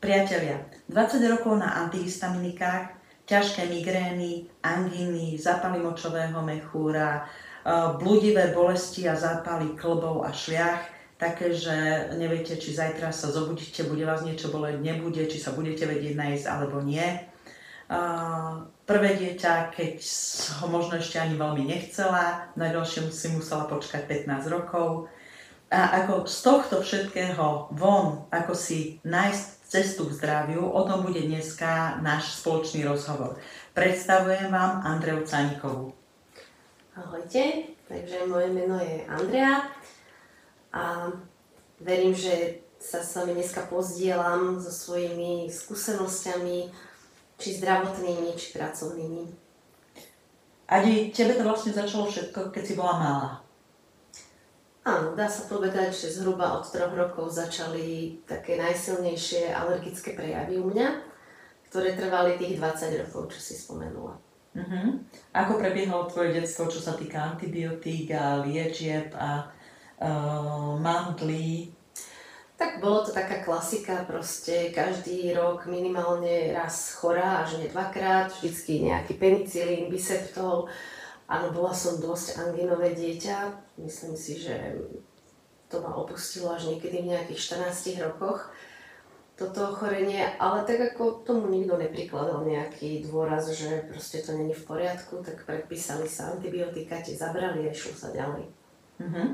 Priatelia, 0.00 0.64
20 0.88 1.20
rokov 1.28 1.60
na 1.60 1.76
antihistaminikách, 1.84 2.96
ťažké 3.28 3.68
migrény, 3.68 4.48
angíny, 4.64 5.36
zápaly 5.36 5.76
močového 5.76 6.40
mechúra, 6.40 7.20
e, 7.20 7.22
blúdivé 8.00 8.48
bolesti 8.56 9.04
a 9.04 9.12
zápaly 9.12 9.76
klbov 9.76 10.24
a 10.24 10.32
šliach, 10.32 10.88
také, 11.20 11.52
že 11.52 11.76
neviete, 12.16 12.56
či 12.56 12.72
zajtra 12.72 13.12
sa 13.12 13.28
zobudíte, 13.28 13.84
bude 13.84 14.08
vás 14.08 14.24
niečo 14.24 14.48
boleť, 14.48 14.80
nebude, 14.80 15.20
či 15.28 15.36
sa 15.36 15.52
budete 15.52 15.84
vedieť 15.84 16.16
nájsť 16.16 16.46
alebo 16.48 16.80
nie. 16.80 17.04
E, 17.04 17.18
prvé 18.88 19.10
dieťa, 19.20 19.68
keď 19.68 20.00
ho 20.64 20.66
možno 20.72 20.96
ešte 20.96 21.20
ani 21.20 21.36
veľmi 21.36 21.68
nechcela, 21.68 22.48
najďalšie 22.56 23.12
si 23.12 23.36
musela 23.36 23.68
počkať 23.68 24.08
15 24.08 24.48
rokov. 24.48 25.12
A 25.68 26.02
ako 26.02 26.24
z 26.24 26.38
tohto 26.40 26.80
všetkého 26.80 27.68
von, 27.76 28.24
ako 28.32 28.56
si 28.56 28.96
nájsť 29.04 29.59
cestu 29.70 30.10
k 30.10 30.18
zdraviu. 30.18 30.66
O 30.66 30.82
tom 30.82 31.06
bude 31.06 31.22
dneska 31.22 32.02
náš 32.02 32.42
spoločný 32.42 32.82
rozhovor. 32.82 33.38
Predstavujem 33.70 34.50
vám 34.50 34.82
Andreu 34.82 35.22
Canikovú. 35.22 35.94
Ahojte, 36.98 37.70
takže 37.86 38.26
moje 38.26 38.50
meno 38.50 38.82
je 38.82 39.06
Andrea 39.06 39.70
a 40.74 41.06
verím, 41.78 42.10
že 42.18 42.66
sa 42.82 42.98
s 42.98 43.14
vami 43.14 43.38
dneska 43.38 43.70
pozdielam 43.70 44.58
so 44.58 44.74
svojimi 44.74 45.46
skúsenosťami, 45.46 46.58
či 47.38 47.48
zdravotnými, 47.56 48.34
či 48.34 48.52
pracovnými. 48.58 49.24
Adi, 50.66 51.14
tebe 51.14 51.38
to 51.38 51.46
vlastne 51.46 51.72
začalo 51.72 52.10
všetko, 52.10 52.50
keď 52.50 52.62
si 52.66 52.74
bola 52.74 52.94
malá. 52.98 53.30
Áno, 54.80 55.12
dá 55.12 55.28
sa 55.28 55.44
povedať, 55.44 55.92
že 55.92 56.16
zhruba 56.16 56.56
od 56.56 56.64
troch 56.64 56.96
rokov 56.96 57.28
začali 57.28 58.16
také 58.24 58.56
najsilnejšie 58.56 59.52
alergické 59.52 60.16
prejavy 60.16 60.56
u 60.56 60.72
mňa, 60.72 60.88
ktoré 61.68 61.92
trvali 61.92 62.40
tých 62.40 62.56
20 62.56 63.04
rokov, 63.04 63.36
čo 63.36 63.40
si 63.44 63.54
spomenula. 63.60 64.16
Uh-huh. 64.50 64.98
Ako 65.36 65.60
prebiehalo 65.60 66.08
tvoje 66.10 66.34
detstvo, 66.34 66.66
čo 66.66 66.80
sa 66.80 66.96
týka 66.96 67.22
antibiotík 67.22 68.10
a 68.16 68.40
liečieb 68.42 69.12
a 69.14 69.46
uh, 69.46 70.74
mandlí? 70.80 71.70
Tak 72.56 72.80
bolo 72.80 73.04
to 73.04 73.12
taká 73.12 73.44
klasika, 73.44 74.04
proste 74.08 74.72
každý 74.72 75.32
rok 75.36 75.68
minimálne 75.68 76.56
raz 76.56 76.96
chorá, 76.96 77.44
až 77.44 77.60
nie 77.60 77.68
dvakrát, 77.68 78.32
vždycky 78.32 78.84
nejaký 78.84 79.16
penicilín, 79.16 79.88
biseptol, 79.88 80.68
Áno, 81.30 81.54
bola 81.54 81.70
som 81.70 82.02
dosť 82.02 82.42
anginové 82.42 82.90
dieťa. 82.98 83.54
Myslím 83.78 84.18
si, 84.18 84.42
že 84.42 84.82
to 85.70 85.78
ma 85.78 85.94
opustilo 85.94 86.50
až 86.50 86.74
niekedy 86.74 87.06
v 87.06 87.14
nejakých 87.14 87.70
14 87.70 88.02
rokoch 88.02 88.50
toto 89.40 89.72
ochorenie, 89.72 90.36
ale 90.36 90.68
tak 90.68 90.92
ako 90.92 91.24
tomu 91.24 91.48
nikto 91.48 91.80
neprikladal 91.80 92.44
nejaký 92.44 93.08
dôraz, 93.08 93.48
že 93.56 93.88
proste 93.88 94.20
to 94.20 94.36
není 94.36 94.52
v 94.52 94.68
poriadku, 94.68 95.24
tak 95.24 95.48
predpísali 95.48 96.04
sa 96.04 96.36
antibiotika, 96.36 97.00
ti 97.00 97.16
zabrali 97.16 97.64
a 97.64 97.72
išlo 97.72 97.96
sa 97.96 98.12
ďalej. 98.12 98.44
Mm-hmm. 99.00 99.28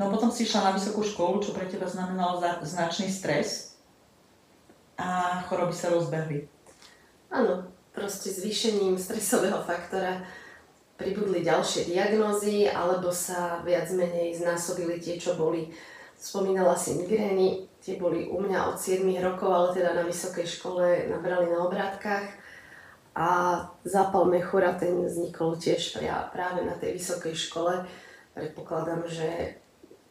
No 0.00 0.08
potom 0.08 0.32
si 0.32 0.48
išla 0.48 0.72
na 0.72 0.72
vysokú 0.72 1.04
školu, 1.04 1.44
čo 1.44 1.52
pre 1.52 1.68
teba 1.68 1.84
znamenalo 1.84 2.40
značný 2.64 3.12
stres 3.12 3.76
a 4.96 5.44
choroby 5.44 5.76
sa 5.76 5.92
rozbehli. 5.92 6.48
Áno, 7.28 7.68
proste 7.92 8.32
zvýšením 8.32 8.96
stresového 8.96 9.60
faktora 9.60 10.24
pribudli 10.96 11.42
ďalšie 11.42 11.90
diagnózy, 11.90 12.68
alebo 12.68 13.10
sa 13.10 13.60
viac 13.66 13.90
menej 13.90 14.38
znásobili 14.38 15.02
tie, 15.02 15.18
čo 15.18 15.34
boli. 15.34 15.72
Spomínala 16.14 16.78
si 16.78 16.94
migrény, 16.94 17.66
tie 17.82 17.98
boli 17.98 18.30
u 18.30 18.38
mňa 18.38 18.70
od 18.70 18.78
7 18.78 19.02
rokov, 19.18 19.50
ale 19.50 19.68
teda 19.74 19.90
na 19.98 20.06
vysokej 20.06 20.46
škole 20.46 21.10
nabrali 21.10 21.50
na 21.50 21.66
obrátkach. 21.66 22.38
A 23.12 23.28
zápal 23.84 24.24
mechura 24.24 24.72
ten 24.72 24.96
vznikol 25.04 25.58
tiež 25.58 26.00
práve 26.32 26.64
na 26.64 26.72
tej 26.78 26.96
vysokej 26.96 27.34
škole. 27.36 27.84
Predpokladám, 28.32 29.04
že 29.04 29.60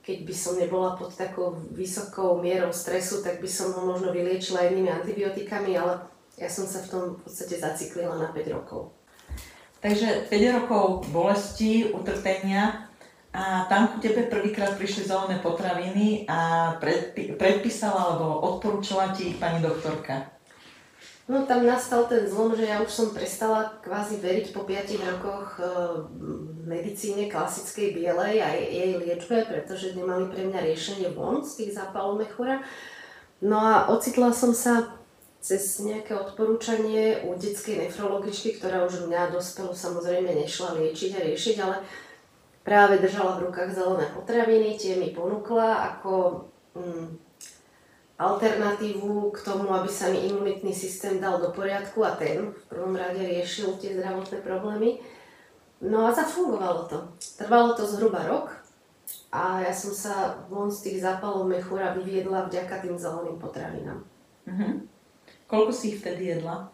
keď 0.05 0.17
by 0.25 0.33
som 0.37 0.53
nebola 0.57 0.93
pod 0.93 1.09
takou 1.13 1.57
vysokou 1.73 2.37
mierou 2.41 2.69
stresu, 2.69 3.25
tak 3.25 3.41
by 3.41 3.49
som 3.49 3.73
ho 3.73 3.85
možno 3.85 4.13
vyliečila 4.13 4.69
jednými 4.69 4.89
antibiotikami, 4.89 5.77
ale 5.77 6.05
ja 6.37 6.49
som 6.49 6.65
sa 6.69 6.81
v 6.85 6.89
tom 6.89 7.03
v 7.17 7.25
podstate 7.25 7.57
zaciklila 7.57 8.17
na 8.17 8.29
5 8.29 8.53
rokov. 8.53 8.93
Takže 9.81 10.29
5 10.29 10.57
rokov 10.61 11.09
bolesti, 11.09 11.89
utrpenia 11.89 12.85
a 13.33 13.65
tam 13.65 13.89
ku 13.89 13.97
tebe 13.97 14.29
prvýkrát 14.29 14.77
prišli 14.77 15.09
zelené 15.09 15.41
potraviny 15.41 16.29
a 16.29 16.73
predpi- 16.77 17.33
predpísala 17.33 18.13
alebo 18.13 18.45
odporúčala 18.45 19.09
ti 19.17 19.33
ich 19.33 19.41
pani 19.41 19.57
doktorka. 19.57 20.29
No 21.25 21.47
tam 21.49 21.65
nastal 21.65 22.05
ten 22.05 22.27
zlom, 22.27 22.53
že 22.53 22.69
ja 22.69 22.83
už 22.83 22.91
som 22.91 23.07
prestala 23.09 23.79
kvázi 23.81 24.21
veriť 24.21 24.53
po 24.53 24.67
5 24.67 25.01
rokoch 25.15 25.57
e, 25.57 25.65
medicíne 26.67 27.31
klasickej 27.31 27.95
bielej 27.95 28.35
a 28.43 28.51
jej 28.53 28.99
liečbe, 28.99 29.47
pretože 29.49 29.97
nemali 29.97 30.27
pre 30.27 30.45
mňa 30.45 30.59
riešenie 30.61 31.09
von 31.15 31.41
z 31.41 31.57
tých 31.57 31.71
zápalov 31.79 32.21
mechúra. 32.21 32.61
No 33.41 33.57
a 33.57 33.89
ocitla 33.89 34.35
som 34.35 34.51
sa 34.53 35.00
cez 35.41 35.81
nejaké 35.81 36.13
odporúčanie 36.13 37.25
u 37.25 37.33
detskej 37.33 37.89
nefrologičky, 37.89 38.61
ktorá 38.61 38.85
už 38.85 39.09
mňa 39.09 39.33
dospelú 39.33 39.73
samozrejme 39.73 40.37
nešla 40.37 40.77
liečiť 40.77 41.11
a 41.17 41.25
riešiť, 41.25 41.55
ale 41.65 41.81
práve 42.61 43.01
držala 43.01 43.41
v 43.41 43.49
rukách 43.49 43.73
zelené 43.73 44.05
potraviny, 44.13 44.77
tie 44.77 45.01
mi 45.01 45.09
ponúkla 45.09 45.97
ako 45.97 46.45
mm, 46.77 47.07
alternatívu 48.21 49.33
k 49.33 49.37
tomu, 49.41 49.73
aby 49.73 49.89
sa 49.89 50.13
mi 50.13 50.29
imunitný 50.29 50.69
systém 50.77 51.17
dal 51.17 51.41
do 51.41 51.49
poriadku 51.49 52.05
a 52.05 52.13
ten 52.13 52.53
v 52.53 52.63
prvom 52.69 52.93
rade 52.93 53.17
riešil 53.17 53.81
tie 53.81 53.97
zdravotné 53.97 54.45
problémy. 54.45 55.01
No 55.81 56.05
a 56.05 56.13
zafungovalo 56.13 56.85
to. 56.85 56.97
Trvalo 57.41 57.73
to 57.73 57.89
zhruba 57.89 58.29
rok 58.29 58.53
a 59.33 59.65
ja 59.65 59.73
som 59.73 59.89
sa 59.89 60.37
von 60.53 60.69
z 60.69 60.85
tých 60.85 60.97
zápalov 61.01 61.49
mechúra 61.49 61.97
vyviedla 61.97 62.45
vďaka 62.45 62.85
tým 62.85 62.93
zeleným 62.93 63.41
potravinám. 63.41 64.05
Mm-hmm. 64.45 64.90
Koľko 65.51 65.71
si 65.75 65.91
ich 65.91 65.99
vtedy 65.99 66.31
jedla? 66.31 66.71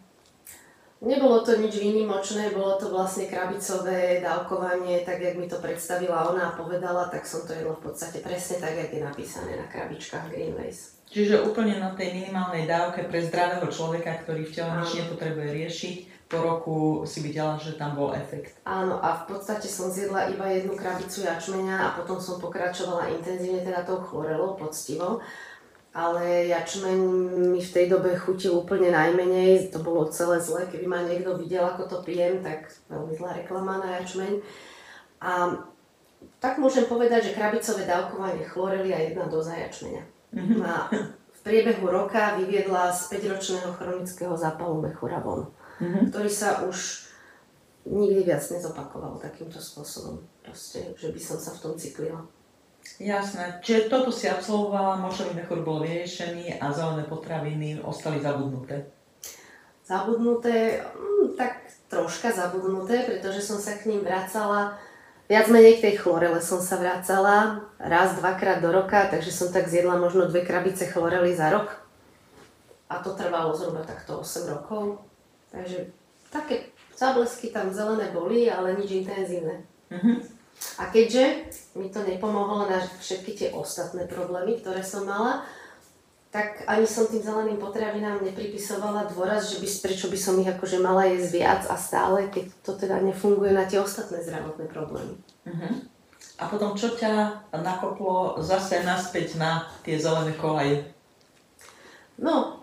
Nebolo 1.02 1.42
to 1.42 1.58
nič 1.58 1.78
výnimočné, 1.78 2.54
bolo 2.54 2.78
to 2.78 2.90
vlastne 2.90 3.30
krabicové 3.30 4.22
dávkovanie, 4.22 5.02
tak 5.06 5.22
jak 5.22 5.34
mi 5.38 5.50
to 5.50 5.58
predstavila 5.58 6.30
ona 6.30 6.50
a 6.50 6.56
povedala, 6.58 7.06
tak 7.10 7.26
som 7.26 7.42
to 7.46 7.54
jedla 7.54 7.74
v 7.74 7.90
podstate 7.90 8.22
presne 8.22 8.62
tak, 8.62 8.74
jak 8.74 8.90
je 8.90 9.02
napísané 9.02 9.58
na 9.58 9.66
krabičkách 9.66 10.30
Greenways. 10.30 10.98
Čiže 11.10 11.46
úplne 11.46 11.78
na 11.78 11.94
tej 11.94 12.18
minimálnej 12.18 12.66
dávke 12.66 13.06
pre 13.06 13.22
zdravého 13.22 13.66
človeka, 13.70 14.26
ktorý 14.26 14.46
v 14.46 14.54
tele 14.54 14.70
nič 14.82 14.90
nepotrebuje 14.94 15.48
riešiť, 15.54 15.96
po 16.28 16.38
roku 16.44 16.76
si 17.08 17.24
videla, 17.24 17.56
že 17.56 17.80
tam 17.80 17.96
bol 17.96 18.12
efekt. 18.12 18.60
Áno, 18.68 19.00
a 19.00 19.24
v 19.24 19.32
podstate 19.32 19.64
som 19.64 19.88
zjedla 19.88 20.28
iba 20.28 20.44
jednu 20.50 20.76
krabicu 20.76 21.24
jačmeňa 21.24 21.76
a 21.80 21.88
potom 21.96 22.20
som 22.20 22.36
pokračovala 22.36 23.08
intenzívne 23.16 23.64
teda 23.64 23.86
tou 23.88 24.04
chlorelou 24.04 24.54
poctivo 24.60 25.24
ale 25.98 26.46
jačmeň 26.46 26.98
mi 27.50 27.58
v 27.58 27.74
tej 27.74 27.90
dobe 27.90 28.14
chutil 28.14 28.54
úplne 28.54 28.94
najmenej, 28.94 29.74
to 29.74 29.82
bolo 29.82 30.06
celé 30.06 30.38
zle, 30.38 30.62
keby 30.70 30.86
ma 30.86 31.02
niekto 31.02 31.34
videl, 31.34 31.66
ako 31.66 31.90
to 31.90 31.96
pijem, 32.06 32.38
tak 32.38 32.70
veľmi 32.86 33.18
zlá 33.18 33.34
reklama 33.34 33.82
na 33.82 33.98
jačmeň. 33.98 34.38
A 35.18 35.58
tak 36.38 36.62
môžem 36.62 36.86
povedať, 36.86 37.30
že 37.30 37.34
krabicové 37.34 37.82
dávkovanie 37.82 38.46
chlorely 38.46 38.94
a 38.94 39.10
jedna 39.10 39.26
doza 39.26 39.58
jačmeňa. 39.58 40.02
Mm-hmm. 40.38 40.60
A 40.62 40.86
v 41.34 41.40
priebehu 41.42 41.90
roka 41.90 42.38
vyviedla 42.38 42.94
z 42.94 43.18
5-ročného 43.18 43.74
chronického 43.74 44.38
zápalu 44.38 44.86
mechúra 44.86 45.18
von, 45.18 45.50
mm-hmm. 45.82 46.14
ktorý 46.14 46.30
sa 46.30 46.62
už 46.62 47.10
nikdy 47.90 48.22
viac 48.22 48.44
nezopakoval 48.46 49.18
takýmto 49.18 49.58
spôsobom. 49.58 50.22
Proste, 50.46 50.94
že 50.94 51.10
by 51.10 51.18
som 51.18 51.42
sa 51.42 51.50
v 51.58 51.62
tom 51.66 51.74
cyklila. 51.74 52.22
Jasné. 52.96 53.60
Čiže 53.60 53.92
toto 53.92 54.08
si 54.08 54.24
absolvovala, 54.24 54.98
močový 55.04 55.36
mechúr 55.36 55.60
bol 55.60 55.84
vyriešený 55.84 56.56
a 56.56 56.72
zelené 56.72 57.04
potraviny 57.04 57.84
ostali 57.84 58.18
zabudnuté. 58.24 58.88
Zabudnuté, 59.84 60.80
hm, 60.96 61.36
tak 61.36 61.68
troška 61.92 62.32
zabudnuté, 62.32 63.04
pretože 63.04 63.44
som 63.44 63.60
sa 63.60 63.76
k 63.76 63.92
ním 63.92 64.00
vracala, 64.00 64.80
viac 65.28 65.46
menej 65.52 65.80
k 65.80 65.84
tej 65.92 65.94
chlorele 66.00 66.40
som 66.40 66.60
sa 66.60 66.80
vracala 66.80 67.68
raz, 67.76 68.16
dvakrát 68.16 68.64
do 68.64 68.72
roka, 68.72 69.08
takže 69.12 69.32
som 69.32 69.52
tak 69.52 69.68
zjedla 69.68 70.00
možno 70.00 70.24
dve 70.28 70.44
krabice 70.44 70.88
chlorely 70.88 71.36
za 71.36 71.52
rok. 71.52 71.68
A 72.88 73.04
to 73.04 73.12
trvalo 73.12 73.52
zhruba 73.52 73.84
takto 73.84 74.24
8 74.24 74.48
rokov. 74.48 75.04
Takže 75.52 75.92
také 76.32 76.72
záblesky 76.96 77.52
tam 77.52 77.68
zelené 77.68 78.08
boli, 78.16 78.48
ale 78.48 78.76
nič 78.80 79.04
intenzívne. 79.04 79.64
Mm-hmm. 79.92 80.37
A 80.78 80.90
keďže 80.90 81.50
mi 81.74 81.90
to 81.90 82.02
nepomohlo 82.02 82.70
na 82.70 82.82
všetky 83.02 83.34
tie 83.34 83.48
ostatné 83.54 84.06
problémy, 84.06 84.58
ktoré 84.58 84.82
som 84.82 85.06
mala, 85.06 85.42
tak 86.28 86.68
ani 86.68 86.84
som 86.84 87.08
tým 87.08 87.24
zeleným 87.24 87.56
potravinám 87.56 88.20
nepripisovala 88.20 89.08
dôraz, 89.08 89.48
že 89.48 89.64
by, 89.64 89.68
prečo 89.88 90.06
by 90.12 90.18
som 90.20 90.36
ich 90.38 90.50
akože 90.50 90.78
mala 90.78 91.08
jesť 91.08 91.28
viac 91.32 91.62
a 91.72 91.74
stále, 91.80 92.28
keď 92.28 92.44
to 92.60 92.72
teda 92.76 93.00
nefunguje 93.00 93.56
na 93.56 93.64
tie 93.64 93.80
ostatné 93.80 94.20
zdravotné 94.20 94.68
problémy. 94.68 95.16
Uh-huh. 95.48 95.72
A 96.38 96.44
potom 96.46 96.76
čo 96.76 96.94
ťa 96.94 97.42
nakoplo 97.64 98.38
zase 98.44 98.84
naspäť 98.84 99.40
na 99.40 99.66
tie 99.82 99.96
zelené 99.96 100.36
kolaje? 100.36 100.84
No, 102.20 102.58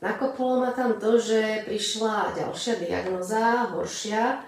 Nakopolo 0.00 0.64
ma 0.64 0.72
tam 0.72 0.96
to, 0.96 1.20
že 1.20 1.68
prišla 1.68 2.32
ďalšia 2.32 2.80
diagnoza, 2.80 3.68
horšia. 3.68 4.40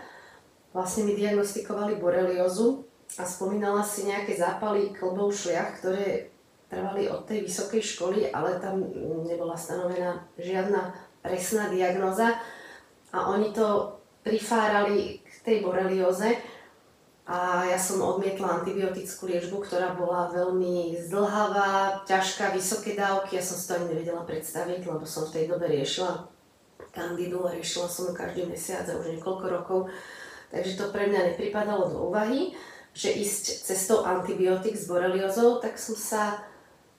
Vlastne 0.73 1.05
mi 1.05 1.13
diagnostikovali 1.13 2.01
boreliozu 2.01 2.89
a 3.19 3.23
spomínala 3.29 3.85
si 3.85 4.09
nejaké 4.09 4.33
zápaly 4.33 4.97
klbov 4.97 5.37
šliach, 5.37 5.81
ktoré 5.81 6.33
trvali 6.73 7.05
od 7.13 7.29
tej 7.29 7.45
vysokej 7.45 7.83
školy, 7.85 8.33
ale 8.33 8.57
tam 8.57 8.81
nebola 9.29 9.53
stanovená 9.53 10.25
žiadna 10.41 10.97
presná 11.21 11.69
diagnoza. 11.69 12.41
A 13.13 13.29
oni 13.29 13.53
to 13.53 14.01
prifárali 14.25 15.21
k 15.21 15.35
tej 15.45 15.57
borelioze 15.61 16.41
a 17.29 17.69
ja 17.69 17.79
som 17.79 18.01
odmietla 18.01 18.65
antibiotickú 18.65 19.29
liečbu, 19.29 19.63
ktorá 19.63 19.95
bola 19.95 20.33
veľmi 20.33 20.97
zdlhavá, 21.07 22.03
ťažká, 22.09 22.51
vysoké 22.51 22.99
dávky. 22.99 23.37
Ja 23.39 23.45
som 23.45 23.61
si 23.61 23.69
to 23.69 23.77
ani 23.77 23.93
nevedela 23.93 24.27
predstaviť, 24.27 24.81
lebo 24.89 25.05
som 25.05 25.29
v 25.29 25.35
tej 25.37 25.45
dobe 25.53 25.69
riešila 25.69 26.27
kandidu 26.91 27.45
a 27.45 27.55
riešila 27.55 27.87
som 27.87 28.17
každý 28.17 28.49
mesiac 28.49 28.89
a 28.89 28.99
už 28.99 29.13
niekoľko 29.17 29.47
rokov. 29.53 29.81
Takže 30.51 30.75
to 30.77 30.91
pre 30.91 31.09
mňa 31.09 31.33
nepripadalo 31.33 31.89
do 31.89 31.99
úvahy, 32.11 32.53
že 32.93 33.09
ísť 33.09 33.65
cestou 33.65 34.05
antibiotik 34.05 34.77
s 34.77 34.85
boreliozou, 34.85 35.61
tak 35.61 35.81
som 35.81 35.97
sa 35.97 36.45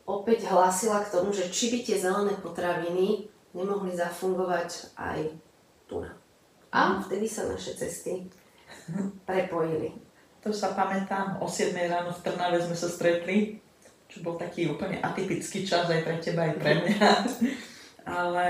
opäť 0.09 0.49
hlásila 0.49 1.05
k 1.05 1.13
tomu, 1.13 1.29
že 1.29 1.47
či 1.53 1.69
by 1.69 1.79
tie 1.85 1.97
zelené 2.01 2.33
potraviny 2.41 3.29
nemohli 3.53 3.93
zafungovať 3.93 4.97
aj 4.97 5.19
tu. 5.85 6.01
A 6.73 6.97
vtedy 7.05 7.29
sa 7.29 7.45
naše 7.45 7.77
cesty 7.77 8.25
prepojili. 9.29 9.93
To 10.43 10.51
sa 10.51 10.75
pamätám, 10.75 11.39
o 11.39 11.47
7 11.47 11.71
ráno 11.87 12.11
v 12.11 12.19
Trnave 12.25 12.59
sme 12.59 12.75
sa 12.75 12.89
stretli, 12.91 13.63
čo 14.11 14.19
bol 14.25 14.35
taký 14.35 14.67
úplne 14.67 14.99
atypický 14.99 15.63
čas 15.63 15.87
aj 15.87 16.03
pre 16.03 16.17
teba, 16.19 16.51
aj 16.51 16.53
pre 16.59 16.71
mňa. 16.83 17.11
Ale 18.03 18.45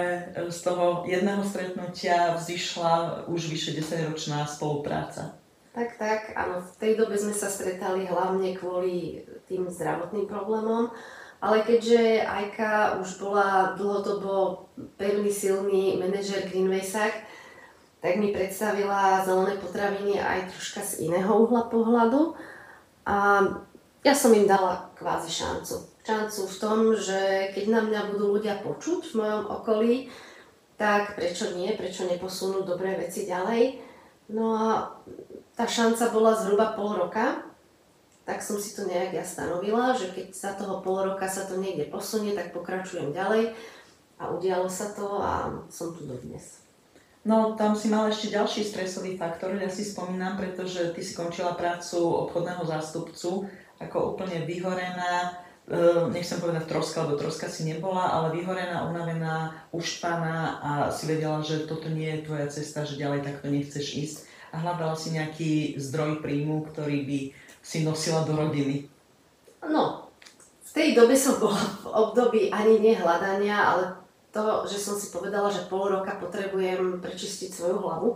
z 0.50 0.60
toho 0.66 1.06
jedného 1.06 1.46
stretnutia 1.46 2.34
vzýšla 2.34 3.28
už 3.30 3.54
vyše 3.54 3.78
10-ročná 3.78 4.50
spolupráca. 4.50 5.43
Tak, 5.74 5.98
tak, 5.98 6.38
áno, 6.38 6.62
v 6.62 6.74
tej 6.78 6.94
dobe 7.02 7.18
sme 7.18 7.34
sa 7.34 7.50
stretali 7.50 8.06
hlavne 8.06 8.54
kvôli 8.54 9.26
tým 9.50 9.66
zdravotným 9.66 10.30
problémom, 10.30 10.94
ale 11.42 11.66
keďže 11.66 12.22
Ajka 12.22 13.02
už 13.02 13.18
bola 13.18 13.74
dlhodobo 13.74 14.70
pevný, 15.02 15.34
silný 15.34 15.98
manažer 15.98 16.46
Greenwaysach, 16.46 17.26
tak 18.06 18.22
mi 18.22 18.30
predstavila 18.30 19.26
zelené 19.26 19.58
potraviny 19.58 20.22
aj 20.22 20.54
troška 20.54 20.86
z 20.86 21.10
iného 21.10 21.42
uhla 21.42 21.66
pohľadu 21.74 22.38
a 23.10 23.42
ja 24.06 24.14
som 24.14 24.30
im 24.30 24.46
dala 24.46 24.94
kvázi 24.94 25.34
šancu. 25.34 25.90
Šancu 26.06 26.42
v 26.54 26.60
tom, 26.62 26.80
že 26.94 27.50
keď 27.58 27.66
na 27.74 27.82
mňa 27.82 28.02
budú 28.14 28.38
ľudia 28.38 28.62
počuť 28.62 29.10
v 29.10 29.18
mojom 29.18 29.44
okolí, 29.50 29.96
tak 30.78 31.18
prečo 31.18 31.56
nie, 31.58 31.74
prečo 31.74 32.06
neposunú 32.06 32.62
dobré 32.62 32.94
veci 32.94 33.26
ďalej. 33.26 33.82
No 34.36 34.54
a 34.54 34.68
tá 35.54 35.70
šanca 35.70 36.10
bola 36.10 36.34
zhruba 36.34 36.74
pol 36.74 36.98
roka, 36.98 37.46
tak 38.24 38.40
som 38.40 38.56
si 38.56 38.72
to 38.74 38.88
nejak 38.88 39.14
ja 39.14 39.26
stanovila, 39.26 39.94
že 39.94 40.16
keď 40.16 40.28
za 40.32 40.52
toho 40.56 40.80
pol 40.80 41.04
roka 41.04 41.28
sa 41.28 41.44
to 41.44 41.60
niekde 41.60 41.92
posunie, 41.92 42.32
tak 42.32 42.56
pokračujem 42.56 43.12
ďalej 43.12 43.52
a 44.18 44.32
udialo 44.32 44.72
sa 44.72 44.96
to 44.96 45.20
a 45.20 45.52
som 45.68 45.92
tu 45.92 46.08
dodnes. 46.08 46.64
No, 47.24 47.56
tam 47.56 47.72
si 47.72 47.88
mal 47.88 48.12
ešte 48.12 48.36
ďalší 48.36 48.68
stresový 48.68 49.16
faktor, 49.16 49.56
ja 49.56 49.72
si 49.72 49.88
spomínam, 49.88 50.36
pretože 50.36 50.92
ty 50.92 51.00
skončila 51.00 51.56
prácu 51.56 52.28
obchodného 52.28 52.68
zástupcu 52.68 53.48
ako 53.80 54.16
úplne 54.16 54.44
vyhorená, 54.44 55.40
e, 55.68 56.12
nechcem 56.12 56.44
povedať 56.44 56.68
troska, 56.68 57.08
lebo 57.08 57.16
troska 57.16 57.48
si 57.48 57.64
nebola, 57.64 58.12
ale 58.12 58.36
vyhorená, 58.36 58.92
unavená, 58.92 59.56
uštvaná 59.72 60.60
a 60.60 60.72
si 60.92 61.08
vedela, 61.08 61.40
že 61.40 61.64
toto 61.64 61.88
nie 61.88 62.12
je 62.12 62.24
tvoja 62.28 62.48
cesta, 62.52 62.84
že 62.84 63.00
ďalej 63.00 63.24
takto 63.24 63.48
nechceš 63.48 63.88
ísť 63.96 64.18
a 64.54 64.56
hľadala 64.62 64.94
si 64.94 65.18
nejaký 65.18 65.82
zdroj 65.82 66.22
príjmu, 66.22 66.70
ktorý 66.70 67.10
by 67.10 67.20
si 67.66 67.82
nosila 67.82 68.22
do 68.22 68.38
rodiny. 68.38 68.86
No, 69.66 70.14
v 70.62 70.72
tej 70.72 70.94
dobe 70.94 71.18
som 71.18 71.42
bola 71.42 71.58
v 71.58 71.88
období 71.90 72.42
ani 72.54 72.78
nehľadania, 72.78 73.58
ale 73.58 73.84
to, 74.30 74.70
že 74.70 74.78
som 74.78 74.94
si 74.94 75.10
povedala, 75.10 75.50
že 75.50 75.66
pol 75.66 75.90
roka 75.90 76.14
potrebujem 76.22 77.02
prečistiť 77.02 77.50
svoju 77.50 77.78
hlavu. 77.82 78.10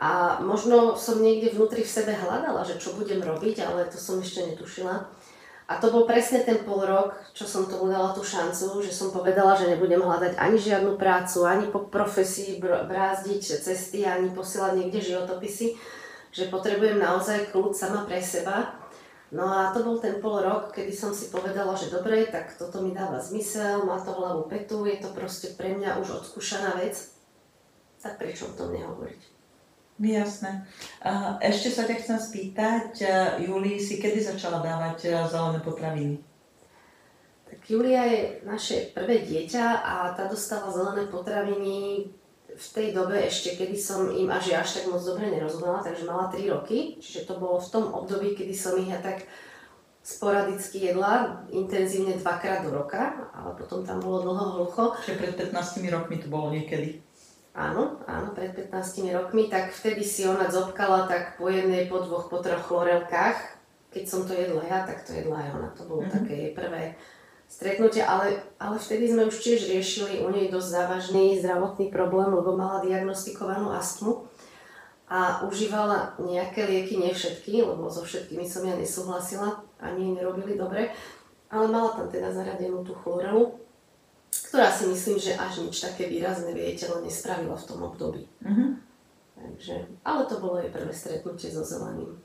A 0.00 0.40
možno 0.40 0.96
som 0.96 1.20
niekde 1.20 1.52
vnútri 1.52 1.84
v 1.84 1.92
sebe 1.92 2.16
hľadala, 2.16 2.64
že 2.64 2.80
čo 2.80 2.96
budem 2.96 3.20
robiť, 3.20 3.60
ale 3.60 3.84
to 3.88 4.00
som 4.00 4.20
ešte 4.20 4.48
netušila. 4.52 5.04
A 5.70 5.78
to 5.78 5.94
bol 5.94 6.02
presne 6.02 6.42
ten 6.42 6.66
pol 6.66 6.82
rok, 6.82 7.14
čo 7.30 7.46
som 7.46 7.70
tomu 7.70 7.86
dala 7.86 8.10
tú 8.10 8.26
šancu, 8.26 8.82
že 8.82 8.90
som 8.90 9.14
povedala, 9.14 9.54
že 9.54 9.70
nebudem 9.70 10.02
hľadať 10.02 10.34
ani 10.34 10.58
žiadnu 10.58 10.98
prácu, 10.98 11.46
ani 11.46 11.70
po 11.70 11.86
profesii 11.86 12.58
brázdiť 12.62 13.62
cesty, 13.62 14.02
ani 14.02 14.34
posielať 14.34 14.74
niekde 14.74 14.98
životopisy, 14.98 15.78
že 16.34 16.50
potrebujem 16.50 16.98
naozaj 16.98 17.54
kľud 17.54 17.70
sama 17.70 18.02
pre 18.02 18.18
seba 18.18 18.80
No 19.30 19.46
a 19.46 19.70
to 19.70 19.86
bol 19.86 20.02
ten 20.02 20.18
pol 20.18 20.42
rok, 20.42 20.74
kedy 20.74 20.90
som 20.90 21.14
si 21.14 21.30
povedala, 21.30 21.78
že 21.78 21.94
dobre, 21.94 22.26
tak 22.26 22.50
toto 22.58 22.82
mi 22.82 22.90
dáva 22.90 23.22
zmysel, 23.22 23.86
má 23.86 24.02
to 24.02 24.10
hlavu 24.10 24.50
petu, 24.50 24.82
je 24.90 24.98
to 24.98 25.14
proste 25.14 25.54
pre 25.54 25.70
mňa 25.78 26.02
už 26.02 26.18
odskúšaná 26.18 26.74
vec, 26.82 27.14
tak 28.02 28.18
prečo 28.18 28.50
o 28.50 28.56
tom 28.58 28.74
nehovoriť? 28.74 29.39
Jasné. 30.00 30.64
Ešte 31.44 31.68
sa 31.68 31.84
ťa 31.84 31.96
chcem 32.00 32.16
spýtať, 32.16 33.04
Julii, 33.44 33.76
si 33.76 34.00
kedy 34.00 34.16
začala 34.16 34.64
dávať 34.64 35.28
zelené 35.28 35.60
potraviny? 35.60 36.16
Tak 37.44 37.60
Julia 37.68 38.08
je 38.08 38.40
naše 38.48 38.96
prvé 38.96 39.20
dieťa 39.28 39.66
a 39.84 40.16
tá 40.16 40.24
dostala 40.24 40.72
zelené 40.72 41.04
potraviny 41.12 42.08
v 42.48 42.66
tej 42.72 42.96
dobe 42.96 43.20
ešte, 43.28 43.60
kedy 43.60 43.76
som 43.76 44.08
im 44.08 44.32
až 44.32 44.56
až 44.56 44.80
tak 44.80 44.88
moc 44.88 45.04
dobre 45.04 45.28
nerozumela, 45.28 45.84
takže 45.84 46.08
mala 46.08 46.32
3 46.32 46.48
roky, 46.48 46.96
čiže 46.96 47.28
to 47.28 47.36
bolo 47.36 47.60
v 47.60 47.68
tom 47.68 47.92
období, 47.92 48.32
kedy 48.32 48.56
som 48.56 48.80
ich 48.80 48.88
ja 48.88 49.04
tak 49.04 49.28
sporadicky 50.00 50.80
jedla, 50.80 51.44
intenzívne 51.52 52.16
dvakrát 52.16 52.64
do 52.64 52.72
roka, 52.72 53.28
ale 53.36 53.52
potom 53.52 53.84
tam 53.84 54.00
bolo 54.00 54.24
dlho 54.24 54.56
hlucho. 54.56 54.96
Čiže 55.04 55.20
pred 55.20 55.34
15 55.52 55.84
rokmi 55.92 56.16
to 56.24 56.32
bolo 56.32 56.48
niekedy? 56.56 57.04
Áno, 57.50 57.98
áno, 58.06 58.30
pred 58.30 58.54
15 58.54 59.10
rokmi, 59.10 59.50
tak 59.50 59.74
vtedy 59.74 60.06
si 60.06 60.22
ona 60.22 60.46
zobkala 60.46 61.10
tak 61.10 61.34
po 61.34 61.50
jednej, 61.50 61.90
po 61.90 61.98
dvoch, 61.98 62.30
po 62.30 62.38
troch 62.38 62.62
chlorelkách. 62.62 63.58
Keď 63.90 64.04
som 64.06 64.22
to 64.22 64.38
jedla 64.38 64.62
ja, 64.70 64.86
tak 64.86 65.02
to 65.02 65.18
jedla 65.18 65.34
aj 65.34 65.48
ona. 65.58 65.68
To 65.74 65.82
bolo 65.90 66.06
mm-hmm. 66.06 66.14
také 66.14 66.38
prvé 66.54 66.94
stretnutia, 67.50 68.06
ale, 68.06 68.38
ale 68.62 68.78
vtedy 68.78 69.10
sme 69.10 69.26
už 69.26 69.42
tiež 69.42 69.66
riešili 69.66 70.22
u 70.22 70.30
nej 70.30 70.46
dosť 70.46 70.68
závažný 70.70 71.42
zdravotný 71.42 71.90
problém, 71.90 72.30
lebo 72.30 72.54
mala 72.54 72.86
diagnostikovanú 72.86 73.74
astmu 73.74 74.30
a 75.10 75.42
užívala 75.42 76.14
nejaké 76.22 76.62
lieky, 76.70 76.94
nie 77.02 77.10
všetky, 77.10 77.66
lebo 77.66 77.90
so 77.90 78.06
všetkými 78.06 78.46
som 78.46 78.62
ja 78.62 78.78
nesúhlasila, 78.78 79.66
ani 79.82 80.14
nerobili 80.14 80.54
dobre, 80.54 80.94
ale 81.50 81.66
mala 81.66 81.98
tam 81.98 82.06
teda 82.06 82.30
zaradenú 82.30 82.86
tú 82.86 82.94
chlorelu, 82.94 83.58
ktorá 84.30 84.70
si 84.70 84.86
myslím, 84.90 85.18
že 85.18 85.38
až 85.38 85.62
nič 85.66 85.82
také 85.82 86.06
výrazné 86.06 86.54
v 86.54 86.62
jej 86.70 86.74
telo 86.86 87.02
nespravila 87.02 87.54
v 87.58 87.66
tom 87.66 87.80
období. 87.86 88.22
Mm-hmm. 88.42 88.70
Takže, 89.40 89.76
ale 90.04 90.22
to 90.28 90.36
bolo 90.38 90.60
jej 90.60 90.70
prvé 90.70 90.92
stretnutie 90.92 91.48
so 91.48 91.64
zeleným. 91.64 92.18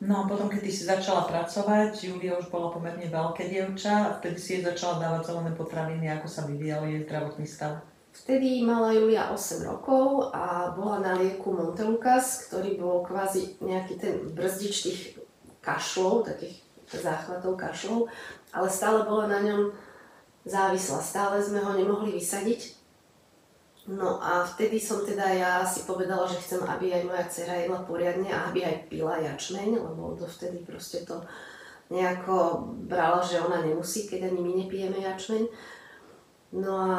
No 0.00 0.24
a 0.24 0.28
potom, 0.28 0.48
keď 0.48 0.62
si 0.64 0.88
začala 0.88 1.28
pracovať, 1.28 1.92
Julia 2.08 2.40
už 2.40 2.48
bola 2.48 2.72
pomerne 2.72 3.04
veľké 3.04 3.52
dievča 3.52 4.08
a 4.08 4.14
vtedy 4.16 4.40
si 4.40 4.48
jej 4.56 4.64
začala 4.64 4.96
dávať 4.96 5.28
zelené 5.28 5.52
potraviny, 5.52 6.08
ako 6.08 6.26
sa 6.28 6.48
vyvíjal 6.48 6.88
jej 6.88 7.04
zdravotný 7.04 7.44
stav. 7.44 7.84
Vtedy 8.10 8.64
mala 8.64 8.96
Julia 8.96 9.28
8 9.28 9.60
rokov 9.68 10.32
a 10.32 10.72
bola 10.72 11.04
na 11.04 11.12
lieku 11.20 11.52
Montelucas, 11.52 12.48
ktorý 12.48 12.80
bol 12.80 13.04
kvázi 13.04 13.60
nejaký 13.60 13.94
ten 14.00 14.14
brzdič 14.32 14.74
tých 14.82 15.00
kašlov, 15.60 16.26
takých 16.26 16.64
záchvatov 16.90 17.54
kašlov, 17.60 18.08
ale 18.50 18.66
stále 18.66 19.06
bola 19.06 19.30
na 19.30 19.38
ňom 19.44 19.70
závislá. 20.44 21.00
Stále 21.02 21.42
sme 21.44 21.60
ho 21.60 21.72
nemohli 21.76 22.16
vysadiť, 22.16 22.80
No 23.90 24.22
a 24.22 24.46
vtedy 24.46 24.78
som 24.78 25.02
teda 25.02 25.26
ja 25.34 25.52
si 25.66 25.82
povedala, 25.82 26.22
že 26.28 26.38
chcem, 26.38 26.62
aby 26.62 26.94
aj 26.94 27.02
moja 27.10 27.24
dcera 27.26 27.54
jedla 27.58 27.80
poriadne 27.82 28.30
a 28.30 28.46
aby 28.46 28.62
aj 28.62 28.86
pila 28.86 29.18
jačmeň, 29.18 29.82
lebo 29.82 30.14
dovtedy 30.14 30.62
proste 30.62 31.02
to 31.02 31.24
nejako 31.90 32.70
brala, 32.86 33.18
že 33.18 33.42
ona 33.42 33.66
nemusí, 33.66 34.06
keď 34.06 34.30
ani 34.30 34.40
my 34.46 34.52
nepijeme 34.62 35.00
jačmeň. 35.00 35.42
No 36.54 36.72
a 36.76 36.96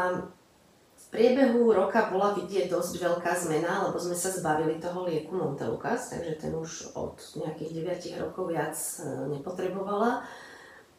v 0.99 1.05
priebehu 1.13 1.71
roka 1.71 2.11
bola 2.11 2.35
vidieť 2.35 2.67
dosť 2.67 2.99
veľká 2.99 3.31
zmena, 3.39 3.87
lebo 3.87 3.95
sme 3.95 4.17
sa 4.17 4.27
zbavili 4.27 4.81
toho 4.81 5.07
lieku 5.07 5.37
Montelucas, 5.37 6.11
takže 6.11 6.43
ten 6.43 6.51
už 6.51 6.97
od 6.99 7.15
nejakých 7.39 7.71
9 8.17 8.23
rokov 8.27 8.51
viac 8.51 8.75
e, 8.75 9.31
nepotrebovala. 9.31 10.27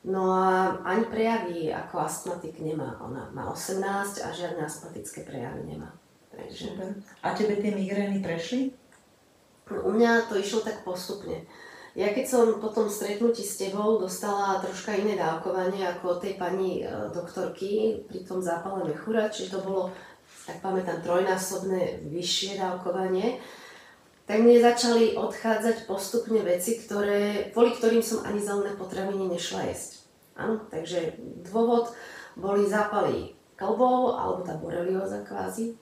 No 0.03 0.35
a 0.35 0.83
ani 0.83 1.07
prejavy 1.07 1.71
ako 1.71 2.03
astmatik 2.03 2.59
nemá. 2.59 2.99
Ona 2.99 3.31
má 3.31 3.47
18 3.55 4.27
a 4.27 4.35
žiadne 4.35 4.67
astmatické 4.67 5.23
prejavy 5.23 5.63
nemá. 5.63 5.95
Takže... 6.35 6.75
A 7.23 7.39
tebe 7.39 7.63
tie 7.63 7.71
migrény 7.71 8.19
prešli? 8.19 8.75
U 9.71 9.95
mňa 9.95 10.27
to 10.27 10.43
išlo 10.43 10.67
tak 10.67 10.83
postupne. 10.83 11.47
Ja 11.93 12.09
keď 12.11 12.25
som 12.25 12.45
po 12.57 12.73
tom 12.73 12.89
stretnutí 12.89 13.45
s 13.45 13.61
tebou 13.61 14.01
dostala 14.01 14.59
troška 14.65 14.97
iné 14.97 15.13
dávkovanie 15.13 15.85
ako 15.85 16.17
od 16.17 16.19
tej 16.25 16.41
pani 16.41 16.81
e, 16.81 16.89
doktorky 17.13 18.01
pri 18.09 18.25
tom 18.25 18.41
zápale 18.41 18.89
mechúra, 18.89 19.29
čiže 19.29 19.55
to 19.55 19.61
bolo, 19.61 19.93
tak 20.49 20.65
pamätám, 20.65 21.05
trojnásobné 21.05 22.09
vyššie 22.09 22.57
dávkovanie, 22.57 23.37
tak 24.23 24.39
mne 24.39 24.63
začali 24.63 25.19
odchádzať 25.19 25.91
postupne 25.91 26.39
veci, 26.47 26.79
ktoré, 26.79 27.51
kvôli 27.51 27.75
ktorým 27.75 28.03
som 28.05 28.23
ani 28.23 28.39
zelené 28.39 28.79
potraviny 28.79 29.27
nešla 29.29 29.67
jesť. 29.69 30.07
Áno, 30.39 30.65
takže 30.71 31.19
dôvod 31.45 31.93
boli 32.39 32.65
zápaly 32.65 33.37
klbov 33.59 34.17
alebo 34.17 34.41
tá 34.47 34.57
borelioza 34.57 35.21
kvázi. 35.27 35.77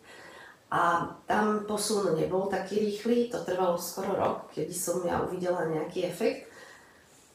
A 0.70 1.02
tam 1.26 1.66
posun 1.66 2.14
nebol 2.14 2.46
taký 2.46 2.78
rýchly, 2.78 3.26
to 3.26 3.42
trvalo 3.42 3.74
skoro 3.74 4.14
rok, 4.14 4.54
kedy 4.54 4.70
som 4.70 5.02
ja 5.02 5.18
uvidela 5.18 5.66
nejaký 5.66 6.06
efekt. 6.06 6.46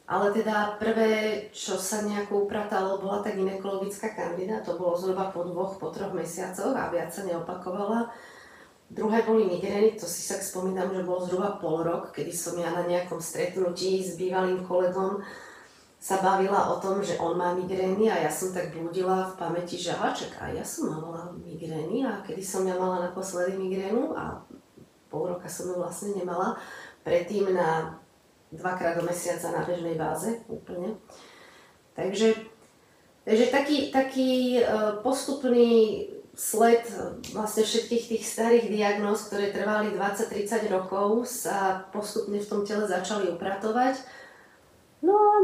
Ale 0.06 0.30
teda 0.30 0.78
prvé, 0.78 1.44
čo 1.50 1.76
sa 1.76 2.06
nejako 2.06 2.46
upratalo, 2.46 3.02
bola 3.02 3.20
tá 3.20 3.34
ginekologická 3.34 4.14
kandida, 4.14 4.62
to 4.62 4.78
bolo 4.78 4.94
zhruba 4.94 5.34
po 5.34 5.42
dvoch, 5.42 5.76
po 5.76 5.90
troch 5.90 6.14
mesiacoch 6.14 6.72
a 6.72 6.88
viac 6.88 7.10
sa 7.10 7.26
neopakovala. 7.26 8.08
Druhé 8.86 9.26
boli 9.26 9.50
migrény, 9.50 9.98
to 9.98 10.06
si 10.06 10.22
sa 10.22 10.38
spomínam, 10.38 10.94
že 10.94 11.02
bolo 11.02 11.26
zhruba 11.26 11.58
pol 11.58 11.82
rok, 11.82 12.14
kedy 12.14 12.30
som 12.30 12.54
ja 12.54 12.70
na 12.70 12.86
nejakom 12.86 13.18
stretnutí 13.18 13.98
s 13.98 14.14
bývalým 14.14 14.62
kolegom 14.62 15.26
sa 15.98 16.22
bavila 16.22 16.70
o 16.70 16.78
tom, 16.78 17.02
že 17.02 17.18
on 17.18 17.34
má 17.34 17.50
migrény 17.50 18.06
a 18.06 18.22
ja 18.22 18.30
som 18.30 18.54
tak 18.54 18.70
blúdila 18.70 19.34
v 19.34 19.42
pamäti, 19.42 19.74
že 19.74 19.90
aha, 19.90 20.14
čaká, 20.14 20.54
ja 20.54 20.62
som 20.62 20.94
mala 20.94 21.34
migrény 21.34 22.06
a 22.06 22.22
kedy 22.22 22.38
som 22.38 22.62
ja 22.62 22.78
mala 22.78 23.10
naposledy 23.10 23.58
migrénu 23.58 24.14
a 24.14 24.38
pol 25.10 25.34
roka 25.34 25.50
som 25.50 25.66
ju 25.66 25.82
vlastne 25.82 26.14
nemala, 26.14 26.54
predtým 27.02 27.50
na 27.50 27.98
dvakrát 28.54 28.94
do 28.94 29.02
mesiaca 29.02 29.50
na 29.50 29.66
bežnej 29.66 29.98
báze 29.98 30.46
úplne. 30.46 30.94
Takže, 31.98 32.38
takže 33.26 33.50
taký, 33.50 33.90
taký 33.90 34.60
e, 34.60 34.64
postupný 35.02 36.06
sled 36.36 36.84
vlastne 37.32 37.64
všetkých 37.64 38.04
tých 38.12 38.24
starých 38.28 38.68
diagnóz, 38.68 39.26
ktoré 39.26 39.56
trvali 39.56 39.96
20-30 39.96 40.68
rokov, 40.68 41.24
sa 41.24 41.88
postupne 41.88 42.36
v 42.36 42.44
tom 42.44 42.60
tele 42.60 42.84
začali 42.84 43.32
upratovať. 43.32 44.04
No 45.00 45.16
a 45.16 45.34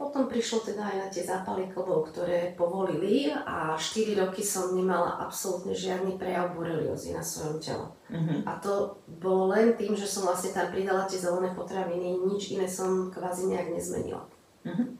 potom 0.00 0.30
prišlo 0.30 0.62
teda 0.62 0.88
aj 0.88 0.96
na 0.96 1.08
tie 1.12 1.26
zápaly 1.26 1.68
klbov, 1.68 2.14
ktoré 2.14 2.56
povolili 2.56 3.28
a 3.28 3.76
4 3.76 4.14
roky 4.24 4.40
som 4.40 4.72
nemala 4.72 5.20
absolútne 5.20 5.76
žiadny 5.76 6.16
prejav 6.16 6.56
boreliozy 6.56 7.12
na 7.12 7.20
svojom 7.20 7.58
tele. 7.60 7.86
Uh-huh. 8.08 8.40
A 8.46 8.56
to 8.62 8.96
bolo 9.04 9.52
len 9.52 9.76
tým, 9.76 9.98
že 9.98 10.08
som 10.08 10.24
vlastne 10.24 10.54
tam 10.54 10.70
pridala 10.72 11.04
tie 11.04 11.20
zelené 11.20 11.50
potraviny, 11.52 12.24
nič 12.24 12.56
iné 12.56 12.70
som 12.70 13.10
kvázi 13.10 13.50
nejak 13.52 13.74
nezmenila. 13.74 14.22
Uh-huh. 14.64 14.96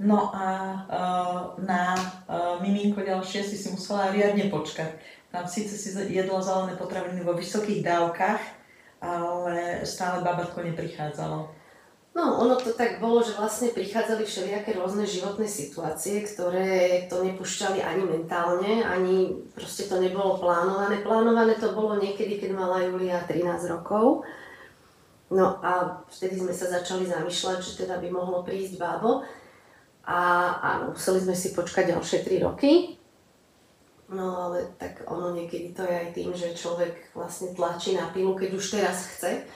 No 0.00 0.32
a 0.32 0.46
uh, 0.88 1.40
na 1.60 1.92
uh, 1.92 2.56
miminko 2.64 3.04
ďalšie 3.04 3.44
si 3.44 3.60
si 3.60 3.68
musela 3.68 4.08
riadne 4.08 4.48
počkať. 4.48 4.96
Tam 5.28 5.44
síce 5.44 5.76
si 5.76 5.92
jedla 5.92 6.40
zelené 6.40 6.74
potraviny 6.80 7.20
vo 7.20 7.36
vysokých 7.36 7.84
dávkach, 7.84 8.40
ale 9.04 9.84
stále 9.84 10.24
babatko 10.24 10.64
neprichádzalo. 10.64 11.60
No, 12.10 12.42
ono 12.42 12.58
to 12.58 12.74
tak 12.74 12.98
bolo, 12.98 13.22
že 13.22 13.38
vlastne 13.38 13.70
prichádzali 13.70 14.26
všelijaké 14.26 14.74
rôzne 14.74 15.06
životné 15.06 15.46
situácie, 15.46 16.26
ktoré 16.26 17.06
to 17.06 17.22
nepúšťali 17.22 17.78
ani 17.78 18.02
mentálne, 18.02 18.82
ani 18.82 19.46
proste 19.54 19.86
to 19.86 20.02
nebolo 20.02 20.42
plánované. 20.42 21.06
Plánované 21.06 21.54
to 21.54 21.70
bolo 21.70 22.02
niekedy, 22.02 22.42
keď 22.42 22.50
mala 22.56 22.82
Julia 22.82 23.22
13 23.22 23.62
rokov. 23.70 24.26
No 25.30 25.62
a 25.62 26.02
vtedy 26.10 26.42
sme 26.42 26.50
sa 26.50 26.66
začali 26.66 27.06
zamýšľať, 27.06 27.62
že 27.62 27.86
teda 27.86 28.02
by 28.02 28.10
mohlo 28.10 28.42
prísť 28.42 28.82
bábo. 28.82 29.22
A 30.08 30.18
áno, 30.60 30.96
museli 30.96 31.20
sme 31.20 31.36
si 31.36 31.52
počkať 31.52 31.92
ďalšie 31.96 32.18
3 32.24 32.46
roky. 32.46 32.96
No 34.10 34.50
ale 34.50 34.74
tak 34.74 35.06
ono 35.06 35.30
niekedy 35.30 35.70
to 35.70 35.86
je 35.86 35.94
aj 35.94 36.08
tým, 36.16 36.30
že 36.34 36.56
človek 36.56 37.14
vlastne 37.14 37.54
tlačí 37.54 37.94
na 37.94 38.10
pilu, 38.10 38.34
keď 38.34 38.50
už 38.58 38.66
teraz 38.80 39.06
chce 39.14 39.46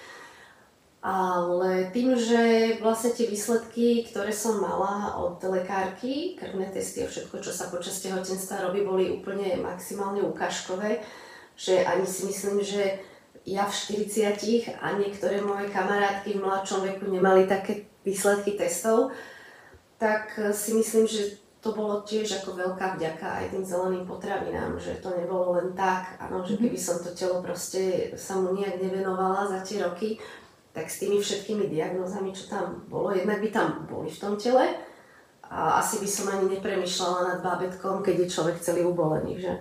ale 1.04 1.92
tým, 1.92 2.16
že 2.16 2.40
vlastne 2.80 3.12
tie 3.12 3.28
výsledky, 3.28 4.08
ktoré 4.08 4.32
som 4.32 4.56
mala 4.56 5.20
od 5.20 5.36
lekárky, 5.44 6.32
krvné 6.32 6.72
testy 6.72 7.04
a 7.04 7.12
všetko, 7.12 7.44
čo 7.44 7.52
sa 7.52 7.68
počas 7.68 8.00
tehotenstva 8.00 8.64
robí, 8.64 8.80
boli 8.88 9.12
úplne 9.12 9.52
maximálne 9.60 10.24
ukážkové, 10.24 11.04
že 11.60 11.84
ani 11.84 12.08
si 12.08 12.24
myslím, 12.24 12.64
že 12.64 13.04
ja 13.44 13.68
v 13.68 14.00
40 14.00 14.80
a 14.80 14.96
niektoré 14.96 15.44
moje 15.44 15.68
kamarátky 15.68 16.40
v 16.40 16.44
mladšom 16.48 16.80
veku 16.88 17.12
nemali 17.12 17.44
také 17.44 17.84
výsledky 18.00 18.56
testov, 18.56 19.12
tak 19.98 20.36
si 20.52 20.74
myslím, 20.74 21.06
že 21.06 21.44
to 21.64 21.72
bolo 21.72 22.04
tiež 22.04 22.44
ako 22.44 22.60
veľká 22.60 23.00
vďaka 23.00 23.24
aj 23.40 23.44
tým 23.56 23.64
zeleným 23.64 24.04
potravinám, 24.04 24.76
že 24.76 25.00
to 25.00 25.16
nebolo 25.16 25.56
len 25.56 25.72
tak, 25.72 26.20
áno, 26.20 26.44
že 26.44 26.60
keby 26.60 26.76
som 26.76 27.00
to 27.00 27.16
telo 27.16 27.40
proste 27.40 28.12
sa 28.20 28.36
mu 28.36 28.52
nejak 28.52 28.76
nevenovala 28.84 29.48
za 29.48 29.64
tie 29.64 29.80
roky, 29.80 30.20
tak 30.76 30.92
s 30.92 31.00
tými 31.00 31.24
všetkými 31.24 31.72
diagnózami, 31.72 32.36
čo 32.36 32.52
tam 32.52 32.84
bolo, 32.92 33.16
jednak 33.16 33.40
by 33.40 33.48
tam 33.48 33.68
boli 33.88 34.12
v 34.12 34.20
tom 34.20 34.36
tele 34.36 34.76
a 35.48 35.80
asi 35.80 36.04
by 36.04 36.08
som 36.08 36.28
ani 36.36 36.52
nepremýšľala 36.52 37.20
nad 37.32 37.38
bábetkom, 37.40 38.04
keď 38.04 38.26
je 38.26 38.32
človek 38.36 38.56
celý 38.60 38.84
ubolený, 38.84 39.40
že? 39.40 39.54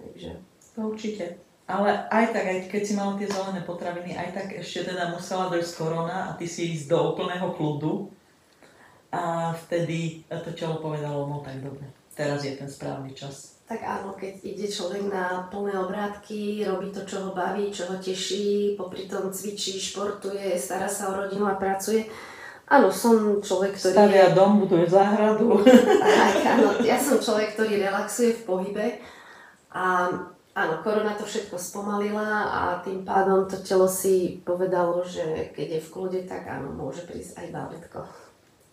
Takže... 0.00 0.30
To 0.74 0.90
určite. 0.90 1.38
Ale 1.70 2.10
aj 2.10 2.34
tak, 2.34 2.44
aj 2.44 2.58
keď 2.66 2.82
si 2.82 2.92
mala 2.98 3.14
tie 3.14 3.30
zelené 3.30 3.62
potraviny, 3.62 4.12
aj 4.18 4.34
tak 4.34 4.48
ešte 4.58 4.90
teda 4.90 5.14
musela 5.14 5.48
dojsť 5.48 5.72
korona 5.78 6.28
a 6.28 6.34
ty 6.34 6.50
si 6.50 6.74
ísť 6.74 6.90
do 6.90 7.14
úplného 7.14 7.54
kľudu. 7.54 8.10
A 9.14 9.54
vtedy 9.54 10.26
to 10.26 10.50
telo 10.58 10.82
povedalo, 10.82 11.30
no 11.30 11.38
tak 11.38 11.62
dobre, 11.62 11.86
teraz 12.18 12.42
je 12.42 12.58
ten 12.58 12.66
správny 12.66 13.14
čas. 13.14 13.62
Tak 13.64 13.80
áno, 13.80 14.12
keď 14.18 14.42
ide 14.42 14.66
človek 14.66 15.06
na 15.08 15.46
plné 15.48 15.78
obrátky, 15.78 16.66
robí 16.66 16.90
to, 16.90 17.06
čo 17.06 17.22
ho 17.22 17.30
baví, 17.30 17.70
čo 17.70 17.86
ho 17.88 17.96
teší, 17.96 18.74
popri 18.74 19.06
tom 19.06 19.30
cvičí, 19.30 19.78
športuje, 19.78 20.58
stará 20.58 20.90
sa 20.90 21.14
o 21.14 21.16
rodinu 21.16 21.46
a 21.46 21.54
pracuje. 21.54 22.10
Áno, 22.66 22.90
som 22.90 23.38
človek, 23.38 23.78
ktorý... 23.78 23.94
Stavia 23.94 24.26
je... 24.32 24.36
dom, 24.36 24.66
buduje 24.66 24.84
záhradu. 24.90 25.62
Tak, 25.62 26.34
áno, 26.58 26.68
ja 26.82 26.98
som 26.98 27.22
človek, 27.22 27.54
ktorý 27.54 27.80
relaxuje 27.80 28.34
v 28.34 28.44
pohybe 28.44 28.86
a 29.70 30.10
áno, 30.58 30.74
korona 30.82 31.14
to 31.16 31.22
všetko 31.24 31.54
spomalila 31.54 32.50
a 32.50 32.60
tým 32.82 33.06
pádom 33.06 33.46
to 33.48 33.62
telo 33.62 33.86
si 33.86 34.42
povedalo, 34.42 35.06
že 35.06 35.54
keď 35.54 35.78
je 35.78 35.80
v 35.86 35.92
kľude, 35.92 36.20
tak 36.26 36.50
áno, 36.50 36.74
môže 36.74 37.06
prísť 37.08 37.40
aj 37.40 37.48
bábetko. 37.48 38.23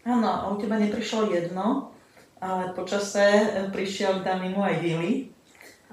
Áno, 0.02 0.28
a 0.28 0.50
u 0.50 0.58
teba 0.58 0.82
neprišlo 0.82 1.30
jedno, 1.30 1.94
ale 2.42 2.74
počase 2.74 3.54
prišiel 3.70 4.26
vitamínu 4.26 4.58
aj 4.58 4.76
Vili. 4.82 5.30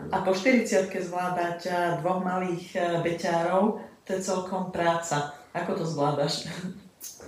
A 0.08 0.22
po 0.24 0.32
40 0.32 0.88
zvládať 0.88 1.58
eh, 1.68 1.76
dvoch 2.00 2.22
malých 2.24 2.66
eh, 2.78 2.82
beťárov, 3.04 3.82
to 4.06 4.16
je 4.16 4.24
celkom 4.24 4.72
práca. 4.72 5.36
Ako 5.52 5.76
to 5.76 5.84
zvládaš? 5.84 6.48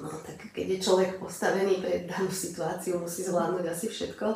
No 0.01 0.09
tak 0.25 0.41
keď 0.57 0.67
je 0.79 0.79
človek 0.81 1.21
postavený 1.21 1.85
pre 1.85 2.09
danú 2.09 2.33
situáciu, 2.33 2.97
musí 2.97 3.21
zvládnuť 3.21 3.65
asi 3.69 3.87
všetko. 3.93 4.33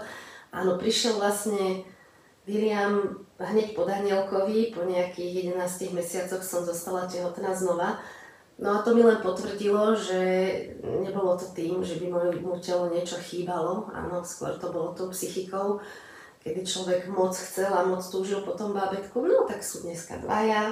Áno, 0.52 0.76
prišiel 0.76 1.16
vlastne 1.16 1.88
William 2.44 3.24
hneď 3.40 3.72
po 3.72 3.88
Danielkovi, 3.88 4.76
po 4.76 4.84
nejakých 4.84 5.56
11 5.56 5.96
mesiacoch 5.96 6.44
som 6.44 6.68
zostala 6.68 7.08
tehotná 7.08 7.56
znova 7.56 7.96
No 8.54 8.78
a 8.78 8.86
to 8.86 8.94
mi 8.94 9.02
len 9.02 9.18
potvrdilo, 9.18 9.98
že 9.98 10.20
nebolo 10.80 11.34
to 11.34 11.50
tým, 11.50 11.82
že 11.82 11.98
by 11.98 12.06
môjmu 12.06 12.54
telo 12.62 12.86
niečo 12.86 13.18
chýbalo, 13.18 13.90
áno, 13.90 14.22
skôr 14.22 14.54
to 14.62 14.70
bolo 14.70 14.94
tou 14.94 15.10
psychikou, 15.10 15.82
kedy 16.38 16.62
človek 16.62 17.10
moc 17.10 17.34
chcel 17.34 17.74
a 17.74 17.82
moc 17.82 18.06
túžil 18.06 18.46
po 18.46 18.54
tom 18.54 18.70
bábetku, 18.70 19.26
no 19.26 19.42
tak 19.50 19.66
sú 19.66 19.82
dneska 19.82 20.22
dvaja 20.22 20.70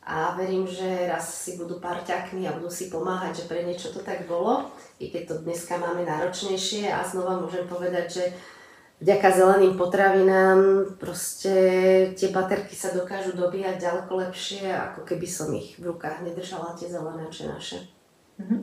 a 0.00 0.34
verím, 0.34 0.64
že 0.64 1.06
raz 1.06 1.28
si 1.28 1.60
budú 1.60 1.76
parťakmi 1.76 2.48
a 2.48 2.56
budú 2.56 2.72
si 2.72 2.88
pomáhať, 2.88 3.44
že 3.44 3.48
pre 3.52 3.62
niečo 3.62 3.92
to 3.92 4.00
tak 4.00 4.24
bolo, 4.24 4.72
i 4.96 5.12
keď 5.12 5.22
to 5.28 5.34
dneska 5.44 5.76
máme 5.76 6.08
náročnejšie. 6.08 6.88
A 6.88 7.04
znova 7.04 7.36
môžem 7.36 7.68
povedať, 7.68 8.06
že 8.08 8.24
vďaka 9.00 9.28
zeleným 9.32 9.74
potravinám 9.80 10.92
proste 11.00 11.54
tie 12.14 12.28
baterky 12.28 12.76
sa 12.76 12.92
dokážu 12.92 13.32
dobíjať 13.32 13.80
ďaleko 13.80 14.12
lepšie, 14.28 14.68
ako 14.68 15.08
keby 15.08 15.26
som 15.26 15.48
ich 15.56 15.80
v 15.80 15.88
rukách 15.90 16.20
nedržala 16.20 16.76
tie 16.76 16.92
zelené 16.92 17.26
či 17.32 17.48
naše. 17.48 17.78
Uh-huh. 18.36 18.60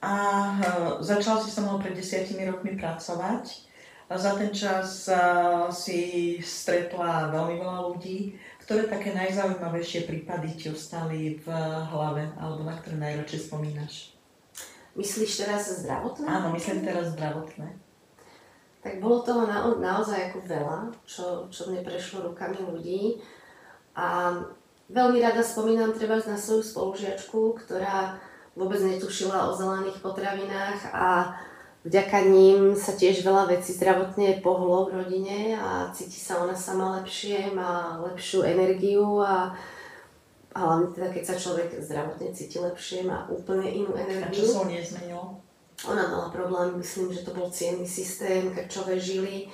A 0.00 0.12
uh, 0.60 0.92
začala 1.04 1.40
si 1.40 1.52
so 1.52 1.60
mnou 1.60 1.80
pred 1.80 1.92
desiatimi 1.92 2.48
rokmi 2.48 2.76
pracovať. 2.76 3.68
A 4.04 4.20
za 4.20 4.36
ten 4.36 4.52
čas 4.52 5.08
uh, 5.08 5.72
si 5.72 6.36
stretla 6.44 7.32
veľmi 7.32 7.56
veľa 7.56 7.80
ľudí, 7.88 8.36
ktoré 8.60 8.84
také 8.84 9.16
najzaujímavejšie 9.16 10.04
prípady 10.04 10.52
ti 10.56 10.66
ostali 10.68 11.40
v 11.40 11.46
hlave, 11.88 12.28
alebo 12.36 12.68
na 12.68 12.76
ktoré 12.76 13.00
najradšej 13.00 13.48
spomínaš? 13.48 14.12
Myslíš 14.92 15.48
teraz 15.48 15.72
zdravotné? 15.72 16.28
Áno, 16.28 16.52
myslím 16.52 16.84
teraz 16.84 17.16
zdravotné 17.16 17.83
tak 18.84 19.00
bolo 19.00 19.24
toho 19.24 19.48
na, 19.48 19.64
naozaj 19.80 20.28
ako 20.28 20.44
veľa, 20.44 20.78
čo, 21.08 21.48
čo 21.48 21.72
mne 21.72 21.80
prešlo 21.80 22.28
rukami 22.28 22.60
ľudí. 22.60 23.16
A 23.96 24.36
veľmi 24.92 25.24
rada 25.24 25.40
spomínam 25.40 25.96
treba 25.96 26.20
na 26.28 26.36
svoju 26.36 26.60
spolužiačku, 26.60 27.64
ktorá 27.64 28.20
vôbec 28.52 28.84
netušila 28.84 29.48
o 29.48 29.56
zelených 29.56 30.04
potravinách 30.04 30.92
a 30.92 31.32
vďaka 31.88 32.28
ním 32.28 32.76
sa 32.76 32.92
tiež 32.92 33.24
veľa 33.24 33.48
vecí 33.56 33.72
zdravotne 33.72 34.44
pohlo 34.44 34.92
v 34.92 35.00
rodine 35.00 35.56
a 35.56 35.88
cíti 35.90 36.20
sa 36.20 36.44
ona 36.44 36.54
sama 36.54 37.00
lepšie, 37.00 37.56
má 37.56 37.98
lepšiu 38.04 38.44
energiu 38.44 39.24
a, 39.24 39.56
a 40.52 40.58
hlavne 40.60 40.92
teda 40.92 41.08
keď 41.08 41.22
sa 41.24 41.40
človek 41.40 41.72
zdravotne 41.80 42.36
cíti 42.36 42.60
lepšie, 42.60 43.08
má 43.08 43.26
úplne 43.32 43.66
inú 43.72 43.96
energiu. 43.96 44.28
A 44.28 44.36
čo 44.36 44.44
sa 44.44 44.68
nezmenilo? 44.68 45.43
Ona 45.88 46.08
mala 46.08 46.28
problém, 46.28 46.78
myslím, 46.78 47.12
že 47.12 47.24
to 47.24 47.34
bol 47.34 47.50
cienný 47.50 47.88
systém, 47.88 48.54
krčové 48.54 49.00
žily 49.00 49.48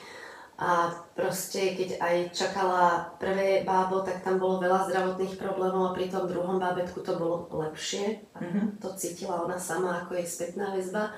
a 0.61 0.93
proste 1.17 1.73
keď 1.73 1.97
aj 2.05 2.17
čakala 2.37 3.17
prvé 3.17 3.65
bábo, 3.65 4.05
tak 4.05 4.21
tam 4.21 4.37
bolo 4.37 4.61
veľa 4.61 4.93
zdravotných 4.93 5.41
problémov 5.41 5.91
a 5.91 5.97
pri 5.97 6.13
tom 6.13 6.29
druhom 6.29 6.61
bábetku 6.61 7.01
to 7.01 7.17
bolo 7.17 7.49
lepšie. 7.65 8.29
Mm-hmm. 8.37 8.77
to 8.77 8.93
cítila 8.93 9.41
ona 9.41 9.57
sama 9.57 10.05
ako 10.05 10.21
jej 10.21 10.29
spätná 10.29 10.77
väzba. 10.77 11.17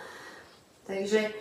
Takže 0.87 1.35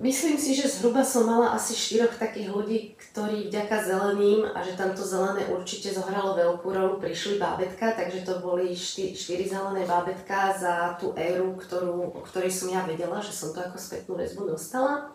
myslím 0.00 0.38
si, 0.38 0.54
že 0.54 0.68
zhruba 0.68 1.06
som 1.06 1.26
mala 1.26 1.54
asi 1.54 1.74
štyroch 1.74 2.18
takých 2.18 2.50
ľudí, 2.50 2.78
ktorí 2.98 3.46
vďaka 3.46 3.76
zeleným 3.84 4.42
a 4.50 4.58
že 4.66 4.74
tamto 4.74 5.06
zelené 5.06 5.46
určite 5.52 5.94
zohralo 5.94 6.34
veľkú 6.34 6.66
rolu, 6.72 6.94
prišli 6.98 7.38
bábetka, 7.38 7.94
takže 7.94 8.26
to 8.26 8.42
boli 8.42 8.74
štyri, 8.74 9.14
štyri 9.14 9.44
zelené 9.46 9.86
bábetka 9.86 10.54
za 10.58 10.74
tú 10.98 11.14
éru, 11.14 11.54
ktorú, 11.54 12.10
o 12.10 12.20
ktorej 12.26 12.50
som 12.50 12.72
ja 12.74 12.82
vedela, 12.82 13.22
že 13.22 13.30
som 13.30 13.54
to 13.54 13.62
ako 13.62 13.78
spätnú 13.78 14.18
väzbu 14.18 14.50
dostala. 14.50 15.14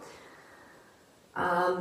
A 1.36 1.71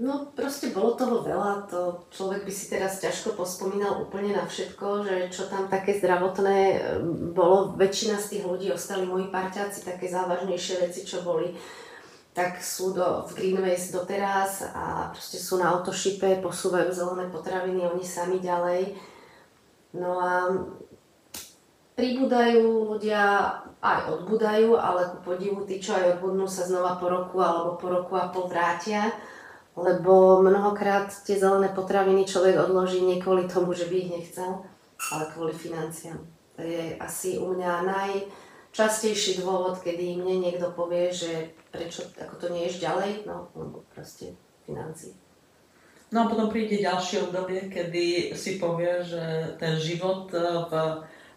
no 0.00 0.32
proste 0.32 0.72
bolo 0.72 0.96
toho 0.96 1.20
veľa, 1.20 1.68
to 1.68 2.08
človek 2.08 2.48
by 2.48 2.52
si 2.52 2.72
teraz 2.72 3.04
ťažko 3.04 3.36
pospomínal 3.36 4.00
úplne 4.00 4.32
na 4.32 4.48
všetko, 4.48 5.04
že 5.04 5.16
čo 5.28 5.52
tam 5.52 5.68
také 5.68 6.00
zdravotné 6.00 6.58
ehm, 6.80 7.36
bolo. 7.36 7.76
Väčšina 7.76 8.16
z 8.16 8.36
tých 8.36 8.44
ľudí 8.48 8.72
ostali 8.72 9.04
moji 9.04 9.28
parťáci, 9.28 9.84
také 9.84 10.08
závažnejšie 10.08 10.80
veci, 10.80 11.04
čo 11.04 11.20
boli 11.20 11.52
tak 12.30 12.62
sú 12.62 12.94
do, 12.94 13.26
v 13.26 13.34
Greenways 13.34 13.90
doteraz 13.90 14.62
a 14.70 15.10
proste 15.10 15.36
sú 15.36 15.58
na 15.58 15.74
autošipe, 15.74 16.38
posúvajú 16.38 16.94
zelené 16.94 17.26
potraviny 17.26 17.82
oni 17.90 18.06
sami 18.06 18.38
ďalej. 18.38 18.94
No 19.98 20.22
a 20.22 20.46
pribúdajú 21.98 22.94
ľudia, 22.94 23.50
aj 23.82 24.00
odbudajú, 24.14 24.78
ale 24.78 25.10
ku 25.10 25.18
podivu 25.26 25.66
tí, 25.66 25.82
čo 25.82 25.98
aj 25.98 26.16
odbudnú, 26.16 26.46
sa 26.46 26.64
znova 26.64 26.96
po 27.02 27.10
roku 27.10 27.42
alebo 27.42 27.74
po 27.76 27.90
roku 27.90 28.14
a 28.14 28.30
pol 28.30 28.46
vrátia, 28.46 29.10
lebo 29.74 30.38
mnohokrát 30.40 31.10
tie 31.26 31.34
zelené 31.34 31.74
potraviny 31.74 32.24
človek 32.24 32.56
odloží 32.56 33.02
nie 33.02 33.18
kvôli 33.18 33.50
tomu, 33.50 33.74
že 33.74 33.90
by 33.90 33.94
ich 34.06 34.10
nechcel, 34.12 34.62
ale 35.10 35.24
kvôli 35.34 35.52
financiám. 35.52 36.22
To 36.54 36.60
je 36.62 36.94
asi 37.02 37.42
u 37.42 37.52
mňa 37.58 37.82
najčastejší 38.70 39.42
dôvod, 39.42 39.82
kedy 39.82 40.22
mne 40.22 40.46
niekto 40.46 40.70
povie, 40.72 41.10
že 41.10 41.52
prečo 41.74 42.06
ako 42.14 42.34
to 42.38 42.46
nie 42.54 42.70
ješ 42.70 42.80
ďalej, 42.80 43.26
no 43.26 43.50
lebo 43.58 43.82
proste 43.90 44.38
financí. 44.62 45.12
No 46.10 46.26
a 46.26 46.30
potom 46.30 46.50
príde 46.50 46.82
ďalšie 46.82 47.30
obdobie, 47.30 47.70
kedy 47.70 48.34
si 48.34 48.58
povie, 48.58 49.02
že 49.02 49.54
ten 49.58 49.78
život 49.78 50.30
v 50.34 50.72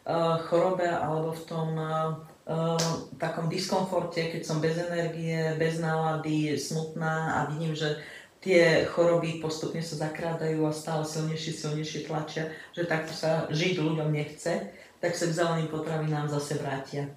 Eh, 0.03 0.37
chorobe 0.51 0.83
alebo 0.83 1.31
v 1.31 1.43
tom 1.47 1.79
uh, 1.79 2.75
takom 3.15 3.47
diskomforte, 3.47 4.35
keď 4.35 4.43
som 4.43 4.59
bez 4.59 4.75
energie, 4.75 5.55
bez 5.55 5.79
nálady, 5.79 6.59
smutná 6.59 7.39
a 7.39 7.47
vidím, 7.47 7.71
že 7.71 7.95
tie 8.43 8.83
choroby 8.83 9.39
postupne 9.39 9.79
sa 9.79 10.11
zakrádajú 10.11 10.67
a 10.67 10.75
stále 10.75 11.07
silnejšie, 11.07 11.55
silnejšie 11.55 12.03
tlačia, 12.03 12.51
že 12.75 12.83
takto 12.83 13.15
sa 13.15 13.47
žiť 13.47 13.79
ľuďom 13.79 14.11
nechce, 14.11 14.75
tak 14.99 15.15
sa 15.15 15.23
k 15.23 15.37
zeleným 15.39 15.71
potravinám 15.71 16.27
zase 16.27 16.59
vrátia. 16.59 17.07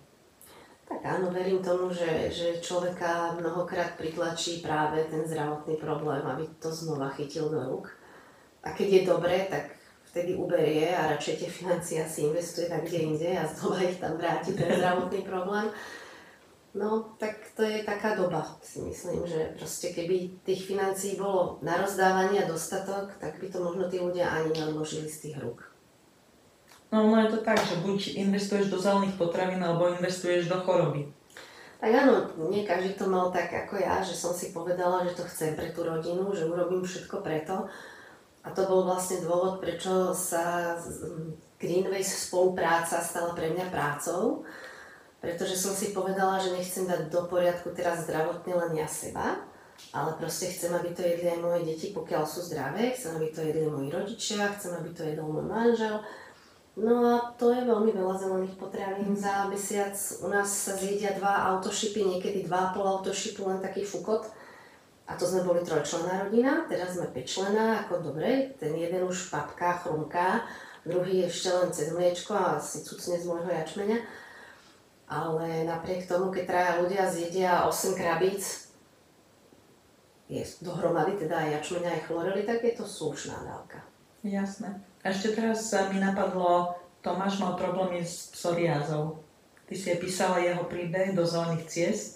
Tak 0.96 1.04
áno, 1.04 1.28
verím 1.28 1.60
tomu, 1.60 1.92
že, 1.92 2.32
že 2.32 2.56
človeka 2.64 3.36
mnohokrát 3.36 4.00
pritlačí 4.00 4.64
práve 4.64 5.04
ten 5.12 5.28
zdravotný 5.28 5.76
problém, 5.76 6.24
aby 6.24 6.48
to 6.56 6.72
znova 6.72 7.12
chytil 7.12 7.52
do 7.52 7.60
rúk. 7.68 7.92
A 8.64 8.72
keď 8.72 8.88
je 8.88 9.02
dobré, 9.04 9.44
tak 9.44 9.76
vtedy 10.08 10.32
uberie 10.32 10.96
a 10.96 11.12
radšej 11.12 11.36
tie 11.36 11.50
financie 11.52 12.00
si 12.08 12.24
investuje 12.24 12.72
tak 12.72 12.88
kde 12.88 13.12
inde 13.12 13.28
a 13.36 13.44
znova 13.44 13.84
ich 13.84 14.00
tam 14.00 14.16
vráti 14.16 14.56
ten 14.56 14.72
zdravotný 14.72 15.20
problém. 15.20 15.68
No, 16.72 17.12
tak 17.20 17.44
to 17.52 17.60
je 17.60 17.84
taká 17.84 18.16
doba, 18.16 18.56
si 18.64 18.80
myslím, 18.80 19.28
že 19.28 19.52
proste 19.60 19.92
keby 19.92 20.40
tých 20.48 20.64
financií 20.64 21.20
bolo 21.20 21.60
na 21.60 21.76
rozdávanie 21.76 22.40
a 22.40 22.48
dostatok, 22.48 23.20
tak 23.20 23.36
by 23.36 23.52
to 23.52 23.60
možno 23.60 23.92
tí 23.92 24.00
ľudia 24.00 24.32
ani 24.32 24.56
neodložili 24.56 25.12
z 25.12 25.28
tých 25.28 25.36
rúk. 25.44 25.60
No, 26.94 27.10
no 27.10 27.16
je 27.18 27.34
to 27.34 27.38
tak, 27.42 27.58
že 27.58 27.82
buď 27.82 28.14
investuješ 28.28 28.70
do 28.70 28.78
zelených 28.78 29.18
potravín, 29.18 29.58
alebo 29.58 29.90
investuješ 29.90 30.46
do 30.46 30.58
choroby. 30.62 31.10
Tak 31.76 31.92
áno, 31.92 32.24
nie 32.48 32.64
každý 32.64 32.96
to 32.96 33.04
mal 33.04 33.28
tak 33.28 33.52
ako 33.52 33.76
ja, 33.76 34.00
že 34.00 34.16
som 34.16 34.32
si 34.32 34.54
povedala, 34.56 35.04
že 35.04 35.12
to 35.12 35.28
chcem 35.28 35.52
pre 35.52 35.74
tú 35.76 35.84
rodinu, 35.84 36.32
že 36.32 36.48
urobím 36.48 36.80
všetko 36.80 37.20
preto. 37.20 37.68
A 38.46 38.48
to 38.54 38.64
bol 38.64 38.86
vlastne 38.86 39.20
dôvod, 39.20 39.58
prečo 39.58 40.14
sa 40.14 40.78
Greenways 41.58 42.30
spolupráca 42.30 43.02
stala 43.02 43.34
pre 43.34 43.50
mňa 43.50 43.66
prácou, 43.68 44.46
pretože 45.18 45.58
som 45.58 45.74
si 45.74 45.90
povedala, 45.90 46.38
že 46.38 46.54
nechcem 46.54 46.86
dať 46.86 47.10
do 47.10 47.26
poriadku 47.26 47.74
teraz 47.74 48.06
zdravotne 48.06 48.54
len 48.54 48.72
ja 48.78 48.88
seba, 48.88 49.42
ale 49.92 50.16
proste 50.16 50.48
chcem, 50.52 50.72
aby 50.72 50.94
to 50.94 51.04
jedli 51.04 51.28
aj 51.28 51.40
moje 51.42 51.60
deti, 51.66 51.92
pokiaľ 51.92 52.22
sú 52.24 52.40
zdravé, 52.40 52.94
chcem, 52.94 53.18
aby 53.18 53.28
to 53.34 53.44
jedli 53.44 53.68
moji 53.68 53.88
rodičia, 53.92 54.48
chcem, 54.56 54.72
aby 54.78 54.90
to 54.94 55.02
jedol 55.04 55.28
môj 55.28 55.44
manžel. 55.44 56.00
No 56.76 56.92
a 57.08 57.32
to 57.40 57.56
je 57.56 57.64
veľmi 57.64 57.88
veľa 57.88 58.14
zelených 58.20 58.60
potravín. 58.60 59.16
Mm. 59.16 59.16
Za 59.16 59.48
mesiac 59.48 59.96
u 60.20 60.28
nás 60.28 60.44
sa 60.44 60.76
zjedia 60.76 61.16
dva 61.16 61.56
autošipy, 61.56 62.04
niekedy 62.04 62.44
dva 62.44 62.68
a 62.68 62.72
pol 62.76 62.84
autošipu, 62.84 63.48
len 63.48 63.64
taký 63.64 63.80
fukot. 63.80 64.28
A 65.08 65.16
to 65.16 65.24
sme 65.24 65.46
boli 65.46 65.64
trojčlená 65.64 66.28
rodina, 66.28 66.68
teraz 66.68 66.98
sme 66.98 67.08
päťčlená, 67.08 67.86
ako 67.86 68.10
dobre, 68.10 68.58
ten 68.58 68.74
jeden 68.74 69.06
už 69.06 69.30
papká, 69.30 69.78
chrumká, 69.80 70.44
druhý 70.82 71.24
ešte 71.30 71.48
len 71.48 71.70
cez 71.70 71.94
mliečko 71.94 72.34
a 72.34 72.58
si 72.58 72.82
cucne 72.82 73.14
z 73.16 73.24
môjho 73.24 73.48
jačmeňa. 73.48 73.98
Ale 75.06 75.62
napriek 75.62 76.10
tomu, 76.10 76.34
keď 76.34 76.44
traja 76.44 76.72
ľudia 76.82 77.06
zjedia 77.06 77.70
8 77.70 77.94
krabíc, 77.94 78.66
je 80.26 80.42
dohromady 80.58 81.14
teda 81.14 81.38
aj 81.38 81.62
jačmeňa 81.62 81.90
aj 81.94 82.02
chlorely, 82.10 82.42
tak 82.42 82.66
je 82.66 82.74
to 82.74 82.82
slušná 82.82 83.38
dávka. 83.46 83.78
Jasné. 84.26 84.82
A 85.04 85.12
ešte 85.12 85.36
teraz 85.36 85.68
mi 85.92 85.98
napadlo, 85.98 86.76
Tomáš 87.04 87.38
mal 87.38 87.54
problémy 87.54 88.02
s 88.02 88.34
psoriázou. 88.34 89.22
Ty 89.66 89.74
si 89.74 89.90
je 89.90 89.96
písala 89.98 90.38
jeho 90.38 90.66
príbeh 90.66 91.14
do 91.14 91.26
zelených 91.26 91.66
ciest. 91.66 92.12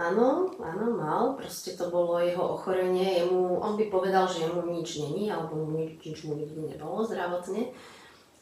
Áno, 0.00 0.56
áno, 0.58 0.96
mal. 0.96 1.36
Proste 1.36 1.76
to 1.76 1.92
bolo 1.92 2.16
jeho 2.18 2.56
ochorenie. 2.56 3.20
Jemu, 3.20 3.60
on 3.60 3.76
by 3.76 3.92
povedal, 3.92 4.24
že 4.24 4.48
jemu 4.48 4.64
nič 4.66 4.98
není, 5.04 5.28
alebo 5.28 5.60
mu 5.60 5.76
nič, 5.76 6.00
nič 6.00 6.18
mu 6.24 6.34
nikdy 6.34 6.74
nebolo 6.74 7.04
zdravotne. 7.04 7.70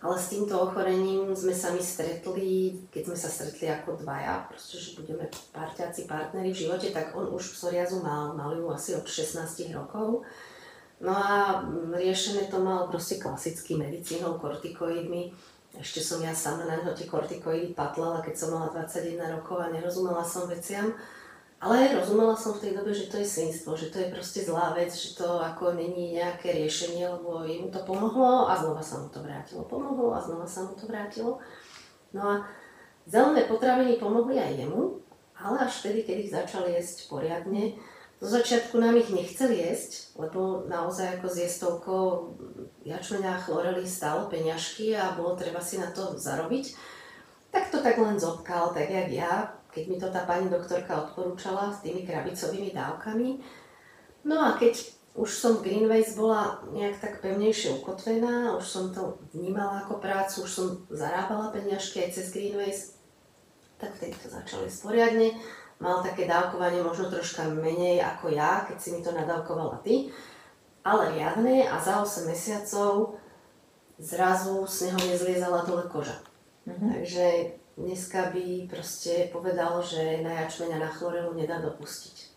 Ale 0.01 0.17
s 0.17 0.33
týmto 0.33 0.57
ochorením 0.57 1.29
sme 1.37 1.53
sa 1.53 1.77
my 1.77 1.83
stretli, 1.85 2.73
keď 2.89 3.03
sme 3.13 3.19
sa 3.21 3.29
stretli 3.29 3.69
ako 3.69 4.01
dvaja, 4.01 4.49
proste, 4.49 4.81
že 4.81 4.97
budeme 4.97 5.29
parťáci, 5.53 6.09
partneri 6.09 6.57
v 6.57 6.61
živote, 6.65 6.89
tak 6.89 7.13
on 7.13 7.29
už 7.37 7.53
psoriazu 7.53 8.01
mal, 8.01 8.33
mal 8.33 8.57
ju 8.57 8.65
asi 8.73 8.97
od 8.97 9.05
16 9.05 9.45
rokov. 9.77 10.25
No 11.01 11.17
a 11.17 11.65
riešené 11.97 12.53
to 12.53 12.61
mal 12.61 12.85
proste 12.93 13.17
klasicky 13.17 13.73
medicínou, 13.73 14.37
kortikoidmi. 14.37 15.33
Ešte 15.81 16.05
som 16.05 16.21
ja 16.21 16.37
sama 16.37 16.69
na 16.69 16.93
tie 16.93 17.09
kortikoidy 17.09 17.73
patlala, 17.73 18.21
keď 18.21 18.35
som 18.37 18.53
mala 18.53 18.69
21 18.69 19.17
rokov 19.41 19.65
a 19.65 19.73
nerozumela 19.73 20.21
som 20.21 20.45
veciam. 20.45 20.93
Ale 21.61 21.93
rozumela 21.93 22.33
som 22.37 22.57
v 22.57 22.69
tej 22.69 22.73
dobe, 22.73 22.93
že 22.93 23.13
to 23.13 23.21
je 23.21 23.29
svinstvo, 23.29 23.77
že 23.77 23.93
to 23.93 24.01
je 24.01 24.09
proste 24.09 24.41
zlá 24.45 24.73
vec, 24.73 24.97
že 24.97 25.13
to 25.13 25.41
ako 25.41 25.77
není 25.77 26.17
nejaké 26.17 26.57
riešenie, 26.57 27.05
lebo 27.05 27.45
jemu 27.45 27.69
to 27.69 27.85
pomohlo 27.85 28.49
a 28.49 28.57
znova 28.57 28.81
sa 28.81 28.97
mu 28.97 29.13
to 29.13 29.21
vrátilo. 29.21 29.69
Pomohlo 29.69 30.17
a 30.17 30.25
znova 30.25 30.49
sa 30.49 30.65
mu 30.65 30.73
to 30.73 30.89
vrátilo. 30.89 31.37
No 32.17 32.21
a 32.25 32.35
zelené 33.05 33.45
potraviny 33.45 34.01
pomohli 34.01 34.41
aj 34.41 34.57
jemu, 34.57 35.05
ale 35.37 35.69
až 35.69 35.85
vtedy, 35.85 36.05
keď 36.09 36.17
ich 36.17 36.33
začali 36.33 36.69
jesť 36.77 37.13
poriadne. 37.13 37.77
Do 38.21 38.29
začiatku 38.29 38.77
nám 38.77 39.01
ich 39.01 39.09
nechceli 39.09 39.65
jesť, 39.65 40.13
lebo 40.21 40.69
naozaj 40.69 41.17
ako 41.17 41.27
s 41.33 41.37
jestovkou 41.41 42.05
jačmeňa 42.85 43.41
chlorely 43.49 43.89
stalo 43.89 44.29
peňažky 44.29 44.93
a 44.93 45.17
bolo 45.17 45.41
treba 45.41 45.65
si 45.65 45.81
na 45.81 45.89
to 45.89 46.21
zarobiť. 46.21 46.77
Tak 47.49 47.73
to 47.73 47.81
tak 47.81 47.97
len 47.97 48.21
zobkal, 48.21 48.77
tak 48.77 48.93
jak 48.93 49.09
ja, 49.09 49.57
keď 49.73 49.85
mi 49.89 49.97
to 49.97 50.13
tá 50.13 50.29
pani 50.29 50.53
doktorka 50.53 51.09
odporúčala 51.09 51.73
s 51.73 51.81
tými 51.81 52.05
krabicovými 52.05 52.77
dávkami. 52.77 53.41
No 54.29 54.37
a 54.37 54.61
keď 54.61 54.85
už 55.17 55.31
som 55.33 55.59
v 55.59 55.73
Greenways 55.73 56.15
bola 56.15 56.61
nejak 56.77 57.01
tak 57.01 57.25
pevnejšie 57.25 57.83
ukotvená, 57.83 58.55
už 58.55 58.67
som 58.69 58.85
to 58.95 59.19
vnímala 59.33 59.83
ako 59.83 59.99
prácu, 59.99 60.45
už 60.45 60.53
som 60.53 60.67
zarábala 60.93 61.51
peniažky 61.51 62.05
aj 62.05 62.21
cez 62.21 62.31
Greenways, 62.31 63.01
tak 63.81 63.97
vtedy 63.97 64.15
to 64.21 64.29
začali 64.29 64.69
sporiadne. 64.69 65.35
Mal 65.81 66.05
také 66.05 66.29
dávkovanie 66.29 66.85
možno 66.85 67.09
troška 67.09 67.49
menej 67.49 68.05
ako 68.05 68.29
ja, 68.29 68.69
keď 68.69 68.77
si 68.77 68.93
mi 68.93 69.01
to 69.01 69.17
nadávkovala 69.17 69.81
ty, 69.81 70.13
ale 70.85 71.17
riadne 71.17 71.65
a 71.65 71.81
za 71.81 72.05
8 72.05 72.29
mesiacov 72.29 73.17
zrazu 73.97 74.69
z 74.69 74.93
neho 74.93 75.01
nezliezala 75.09 75.65
dole 75.65 75.89
koža. 75.89 76.21
Uh-huh. 76.69 76.89
Takže 76.93 77.57
dneska 77.81 78.29
by 78.29 78.69
proste 78.69 79.33
povedal, 79.33 79.81
že 79.81 80.21
na 80.21 80.45
jačmeň 80.45 80.77
a 80.77 80.85
na 80.85 80.91
chlorelu 80.93 81.33
nedá 81.33 81.61
dopustiť. 81.65 82.29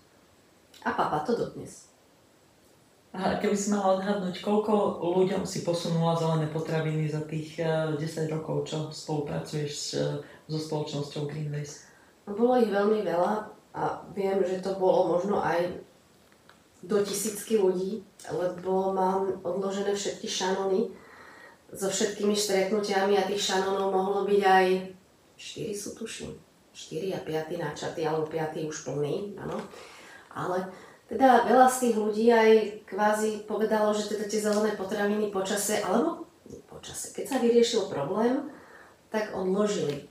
A 0.87 0.95
papa 0.95 1.27
to 1.27 1.35
dodnes. 1.35 1.91
A 3.13 3.37
keby 3.37 3.53
si 3.53 3.69
mala 3.69 4.01
odhadnúť, 4.01 4.41
koľko 4.41 5.03
ľuďom 5.21 5.45
si 5.45 5.61
posunula 5.61 6.17
zelené 6.17 6.49
potraviny 6.49 7.05
za 7.05 7.21
tých 7.21 7.61
10 7.61 7.99
eh, 8.01 8.25
rokov, 8.25 8.65
čo 8.65 8.89
spolupracuješ 8.89 9.75
eh, 9.93 10.01
so 10.49 10.57
spoločnosťou 10.57 11.29
Greenways? 11.29 11.92
Bolo 12.23 12.55
ich 12.59 12.71
veľmi 12.71 13.03
veľa 13.03 13.33
a 13.73 13.83
viem, 14.15 14.39
že 14.45 14.63
to 14.63 14.79
bolo 14.79 15.17
možno 15.17 15.43
aj 15.43 15.65
do 16.83 16.99
tisícky 16.99 17.59
ľudí, 17.59 18.03
lebo 18.27 18.91
mám 18.91 19.39
odložené 19.43 19.95
všetky 19.95 20.27
šanony 20.27 20.91
so 21.73 21.89
všetkými 21.89 22.35
stretnutiami 22.35 23.17
a 23.17 23.27
tých 23.27 23.55
šanonov 23.55 23.89
mohlo 23.89 24.21
byť 24.27 24.41
aj 24.45 24.65
4 25.35 25.73
sú 25.73 25.89
tuším. 25.97 26.31
4 26.73 27.13
a 27.13 27.19
5 27.21 27.61
načatý, 27.61 28.01
alebo 28.05 28.25
5 28.25 28.65
už 28.65 28.77
plný, 28.85 29.37
áno. 29.37 29.61
Ale 30.33 30.65
teda 31.05 31.45
veľa 31.45 31.69
z 31.69 31.77
tých 31.85 31.95
ľudí 31.97 32.25
aj 32.33 32.49
kvázi 32.89 33.45
povedalo, 33.45 33.93
že 33.93 34.17
teda 34.17 34.25
tie 34.25 34.41
zelené 34.41 34.73
potraviny 34.73 35.29
počase, 35.29 35.85
alebo 35.85 36.25
počase, 36.65 37.13
keď 37.13 37.25
sa 37.29 37.37
vyriešil 37.37 37.85
problém, 37.89 38.49
tak 39.13 39.29
odložili. 39.37 40.09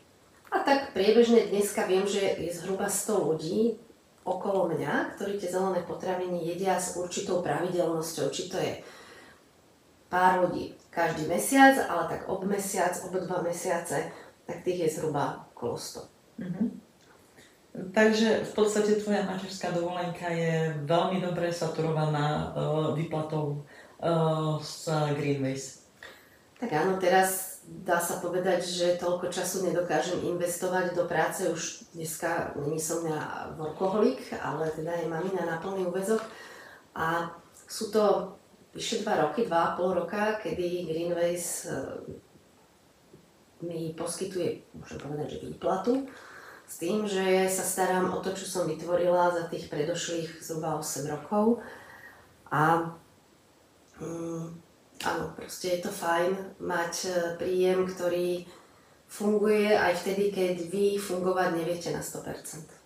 A 0.53 0.61
tak 0.61 0.93
priebežne 0.93 1.49
dneska 1.49 1.89
viem, 1.89 2.05
že 2.05 2.21
je 2.21 2.53
zhruba 2.53 2.85
100 2.85 3.29
ľudí 3.33 3.81
okolo 4.23 4.69
mňa, 4.77 5.17
ktorí 5.17 5.41
tie 5.41 5.49
zelené 5.49 5.81
potraviny 5.83 6.45
jedia 6.45 6.77
s 6.77 6.95
určitou 7.01 7.41
pravidelnosťou. 7.41 8.29
Či 8.29 8.43
to 8.53 8.61
je 8.61 8.85
pár 10.13 10.45
ľudí 10.45 10.77
každý 10.93 11.25
mesiac, 11.25 11.75
ale 11.89 12.05
tak 12.13 12.29
ob 12.29 12.45
mesiac, 12.45 12.93
ob 13.09 13.17
dva 13.17 13.41
mesiace, 13.41 14.13
tak 14.45 14.61
tých 14.61 14.87
je 14.87 15.01
zhruba 15.01 15.49
okolo 15.57 15.81
100. 15.81 16.45
Mm-hmm. 16.45 16.69
Takže 17.73 18.45
v 18.45 18.53
podstate 18.53 19.01
tvoja 19.01 19.25
materská 19.25 19.73
dovolenka 19.73 20.29
je 20.29 20.77
veľmi 20.85 21.25
dobre 21.25 21.49
saturovaná 21.49 22.53
uh, 22.53 22.93
výplatou 22.93 23.65
uh, 24.05 24.61
z 24.61 24.93
Greenways. 25.17 25.89
Tak 26.61 26.69
áno, 26.69 27.01
teraz 27.01 27.52
dá 27.67 27.99
sa 28.03 28.19
povedať, 28.19 28.67
že 28.67 28.99
toľko 28.99 29.31
času 29.31 29.67
nedokážem 29.67 30.19
investovať 30.23 30.95
do 30.99 31.07
práce. 31.07 31.47
Už 31.47 31.87
dneska 31.95 32.55
nie 32.67 32.79
som 32.79 33.07
ja 33.07 33.53
workoholik, 33.55 34.35
ale 34.43 34.71
teda 34.75 34.99
je 34.99 35.07
mamina 35.11 35.47
na 35.47 35.63
plný 35.63 35.87
úvezok. 35.87 36.23
A 36.93 37.31
sú 37.67 37.89
to 37.95 38.35
vyše 38.75 39.01
dva 39.07 39.29
roky, 39.29 39.47
dva 39.47 39.73
a 39.73 39.75
pol 39.77 39.95
roka, 39.95 40.41
kedy 40.43 40.89
Greenways 40.89 41.69
uh, 41.69 42.03
mi 43.63 43.95
poskytuje, 43.95 44.75
môžem 44.75 44.99
povedať, 44.99 45.39
že 45.39 45.45
výplatu 45.47 46.09
s 46.67 46.81
tým, 46.81 47.05
že 47.05 47.53
sa 47.53 47.65
starám 47.69 48.17
o 48.17 48.19
to, 48.25 48.33
čo 48.33 48.49
som 48.49 48.65
vytvorila 48.65 49.29
za 49.29 49.45
tých 49.53 49.69
predošlých 49.69 50.41
zhruba 50.41 50.81
8 50.81 51.05
rokov. 51.05 51.61
A 52.49 52.97
mm, 54.01 54.72
áno, 55.07 55.35
proste 55.35 55.79
je 55.79 55.81
to 55.87 55.91
fajn 55.91 56.63
mať 56.63 56.95
e, 57.07 57.11
príjem, 57.39 57.87
ktorý 57.87 58.47
funguje 59.13 59.77
aj 59.77 59.93
vtedy, 60.01 60.33
keď 60.33 60.55
vy 60.73 60.97
fungovať 60.97 61.49
neviete 61.53 61.93
na 61.93 62.01
100%. 62.01 62.83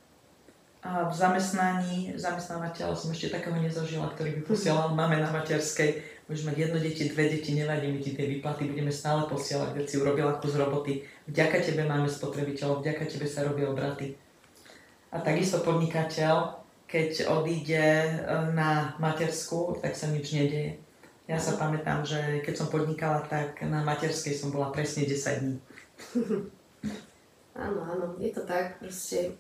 A 0.87 1.11
v 1.11 1.15
zamestnaní 1.15 2.15
zamestnávateľa 2.15 2.95
som 2.95 3.11
ešte 3.11 3.35
takého 3.35 3.59
nezažila, 3.59 4.07
ktorý 4.15 4.39
by 4.39 4.43
posielal 4.47 4.95
máme 4.95 5.19
na 5.19 5.27
materskej. 5.35 5.99
Môžeš 6.31 6.47
mať 6.47 6.57
jedno 6.63 6.79
deti, 6.79 7.11
dve 7.11 7.27
deti, 7.27 7.59
nevadí 7.59 7.91
mi 7.91 7.99
ti 7.99 8.15
tie 8.15 8.27
výplaty, 8.27 8.71
budeme 8.71 8.91
stále 8.95 9.27
posielať, 9.27 9.75
keď 9.75 9.85
si 9.87 9.99
urobila 9.99 10.39
kus 10.39 10.55
roboty. 10.55 11.03
Vďaka 11.27 11.59
tebe 11.63 11.87
máme 11.87 12.07
spotrebiteľov, 12.07 12.83
vďaka 12.83 13.03
tebe 13.07 13.27
sa 13.27 13.47
robia 13.47 13.67
obraty. 13.67 14.15
A 15.11 15.23
takisto 15.23 15.63
podnikateľ, 15.63 16.55
keď 16.87 17.35
odíde 17.35 17.83
e, 17.83 18.11
na 18.55 18.95
matersku, 19.03 19.79
tak 19.83 19.95
sa 19.99 20.11
nič 20.11 20.35
nedeje. 20.35 20.86
Ja 21.27 21.43
sa 21.43 21.59
pamätám, 21.59 22.07
že 22.07 22.39
keď 22.47 22.55
som 22.55 22.69
podnikala, 22.71 23.19
tak 23.27 23.59
na 23.67 23.83
materskej 23.83 24.31
som 24.31 24.55
bola 24.55 24.71
presne 24.71 25.11
10 25.11 25.43
dní. 25.43 25.57
áno, 27.67 27.81
áno, 27.83 28.07
je 28.23 28.31
to 28.31 28.47
tak, 28.47 28.79
proste 28.79 29.35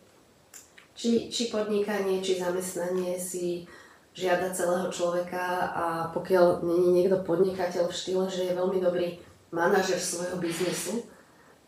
či, 0.98 1.30
či 1.30 1.46
podnikanie, 1.46 2.18
či 2.18 2.42
zamestnanie 2.42 3.14
si 3.14 3.70
žiada 4.18 4.50
celého 4.50 4.90
človeka 4.90 5.70
a 5.76 5.86
pokiaľ 6.10 6.66
není 6.66 6.88
niekto 6.90 7.22
podnikateľ 7.22 7.86
v 7.86 7.98
štýle, 8.02 8.24
že 8.26 8.50
je 8.50 8.58
veľmi 8.58 8.82
dobrý 8.82 9.22
manažer 9.54 10.00
svojho 10.00 10.42
biznesu, 10.42 11.06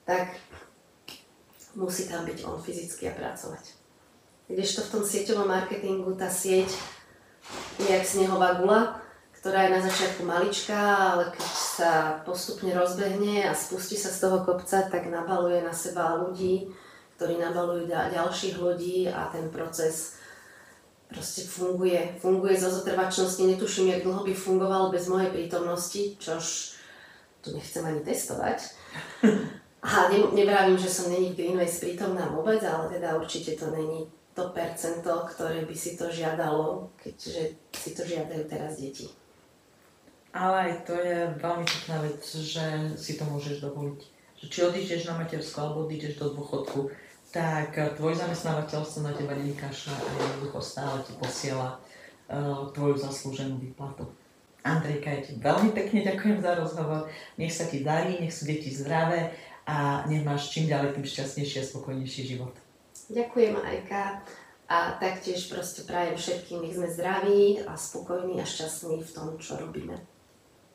tak 0.02 0.34
musí 1.78 2.10
tam 2.10 2.26
byť 2.26 2.42
on 2.42 2.58
fyzicky 2.58 3.06
a 3.06 3.14
pracovať. 3.14 3.76
Kdežto 4.48 4.82
v 4.82 4.92
tom 4.96 5.02
sieťovom 5.04 5.46
marketingu 5.46 6.10
tá 6.16 6.26
sieť 6.26 6.72
je 7.78 7.86
jak 7.86 8.02
snehová 8.02 8.58
gula, 8.58 8.98
ktorá 9.48 9.64
je 9.64 9.76
na 9.80 9.80
začiatku 9.80 10.22
maličká, 10.28 10.76
ale 11.16 11.32
keď 11.32 11.48
sa 11.56 11.92
postupne 12.20 12.68
rozbehne 12.76 13.48
a 13.48 13.56
spustí 13.56 13.96
sa 13.96 14.12
z 14.12 14.28
toho 14.28 14.44
kopca, 14.44 14.84
tak 14.92 15.08
nabaluje 15.08 15.64
na 15.64 15.72
seba 15.72 16.20
ľudí, 16.20 16.68
ktorí 17.16 17.40
nabalujú 17.40 17.88
ďalších 17.88 18.60
ľudí 18.60 19.08
a 19.08 19.32
ten 19.32 19.48
proces 19.48 20.20
proste 21.08 21.48
funguje. 21.48 22.20
Funguje 22.20 22.60
zo 22.60 22.68
zotrvačnosti, 22.68 23.40
netuším, 23.40 23.88
jak 23.88 24.04
dlho 24.04 24.20
by 24.28 24.36
fungoval 24.36 24.92
bez 24.92 25.08
mojej 25.08 25.32
prítomnosti, 25.32 26.20
čož 26.20 26.76
tu 27.40 27.56
nechcem 27.56 27.80
ani 27.88 28.04
testovať. 28.04 28.68
A 29.80 30.12
ne, 30.12 30.28
nevravím, 30.36 30.76
že 30.76 30.92
som 30.92 31.08
není 31.08 31.32
v 31.32 31.40
Greenways 31.40 31.80
prítomná 31.80 32.28
vôbec, 32.28 32.60
ale 32.68 32.92
teda 32.92 33.16
určite 33.16 33.56
to 33.56 33.72
není 33.72 34.12
to 34.36 34.52
percento, 34.52 35.24
ktoré 35.24 35.64
by 35.64 35.72
si 35.72 35.96
to 35.96 36.12
žiadalo, 36.12 36.92
keďže 37.00 37.56
si 37.72 37.90
to 37.96 38.04
žiadajú 38.04 38.44
teraz 38.44 38.76
deti. 38.76 39.08
Ale 40.32 40.56
aj 40.70 40.72
to 40.84 40.94
je 40.94 41.18
veľmi 41.40 41.64
pekná 41.64 41.96
vec, 42.04 42.20
že 42.24 42.64
si 43.00 43.16
to 43.16 43.24
môžeš 43.26 43.64
dovoliť. 43.64 44.00
Či 44.38 44.58
odídeš 44.70 45.08
na 45.08 45.18
matersku 45.18 45.56
alebo 45.58 45.88
odídeš 45.88 46.20
do 46.20 46.30
dôchodku, 46.30 46.92
tak 47.34 47.74
tvoj 47.96 48.14
zamestnávateľ 48.16 48.80
sa 48.86 49.00
na 49.04 49.12
teba 49.12 49.34
nevykašľa 49.34 49.94
a 49.98 50.08
jednoducho 50.14 50.58
stále 50.62 50.96
ti 51.04 51.12
posiela 51.18 51.76
uh, 51.76 52.70
tvoju 52.72 52.96
zaslúženú 52.96 53.58
výplatu. 53.58 54.06
Andrejka, 54.62 55.08
ja 55.10 55.20
ti 55.24 55.32
veľmi 55.40 55.70
pekne 55.72 56.06
ďakujem 56.06 56.38
za 56.44 56.52
rozhovor. 56.54 57.08
Nech 57.40 57.52
sa 57.52 57.66
ti 57.66 57.82
darí, 57.82 58.20
nech 58.20 58.32
sú 58.34 58.44
deti 58.44 58.68
zdravé 58.68 59.32
a 59.64 60.04
nech 60.08 60.24
máš 60.24 60.52
čím 60.52 60.68
ďalej 60.68 60.96
tým 60.96 61.06
šťastnejší 61.08 61.56
a 61.60 61.68
spokojnejší 61.68 62.22
život. 62.36 62.52
Ďakujem, 63.08 63.54
Ajka. 63.64 64.22
A 64.68 65.00
taktiež 65.00 65.48
proste 65.48 65.88
prajem 65.88 66.20
všetkým, 66.20 66.60
nech 66.60 66.76
sme 66.76 66.88
zdraví 66.92 67.64
a 67.64 67.72
spokojní 67.72 68.36
a 68.36 68.44
šťastní 68.44 69.00
v 69.00 69.10
tom, 69.16 69.28
čo 69.40 69.56
robíme. 69.56 69.96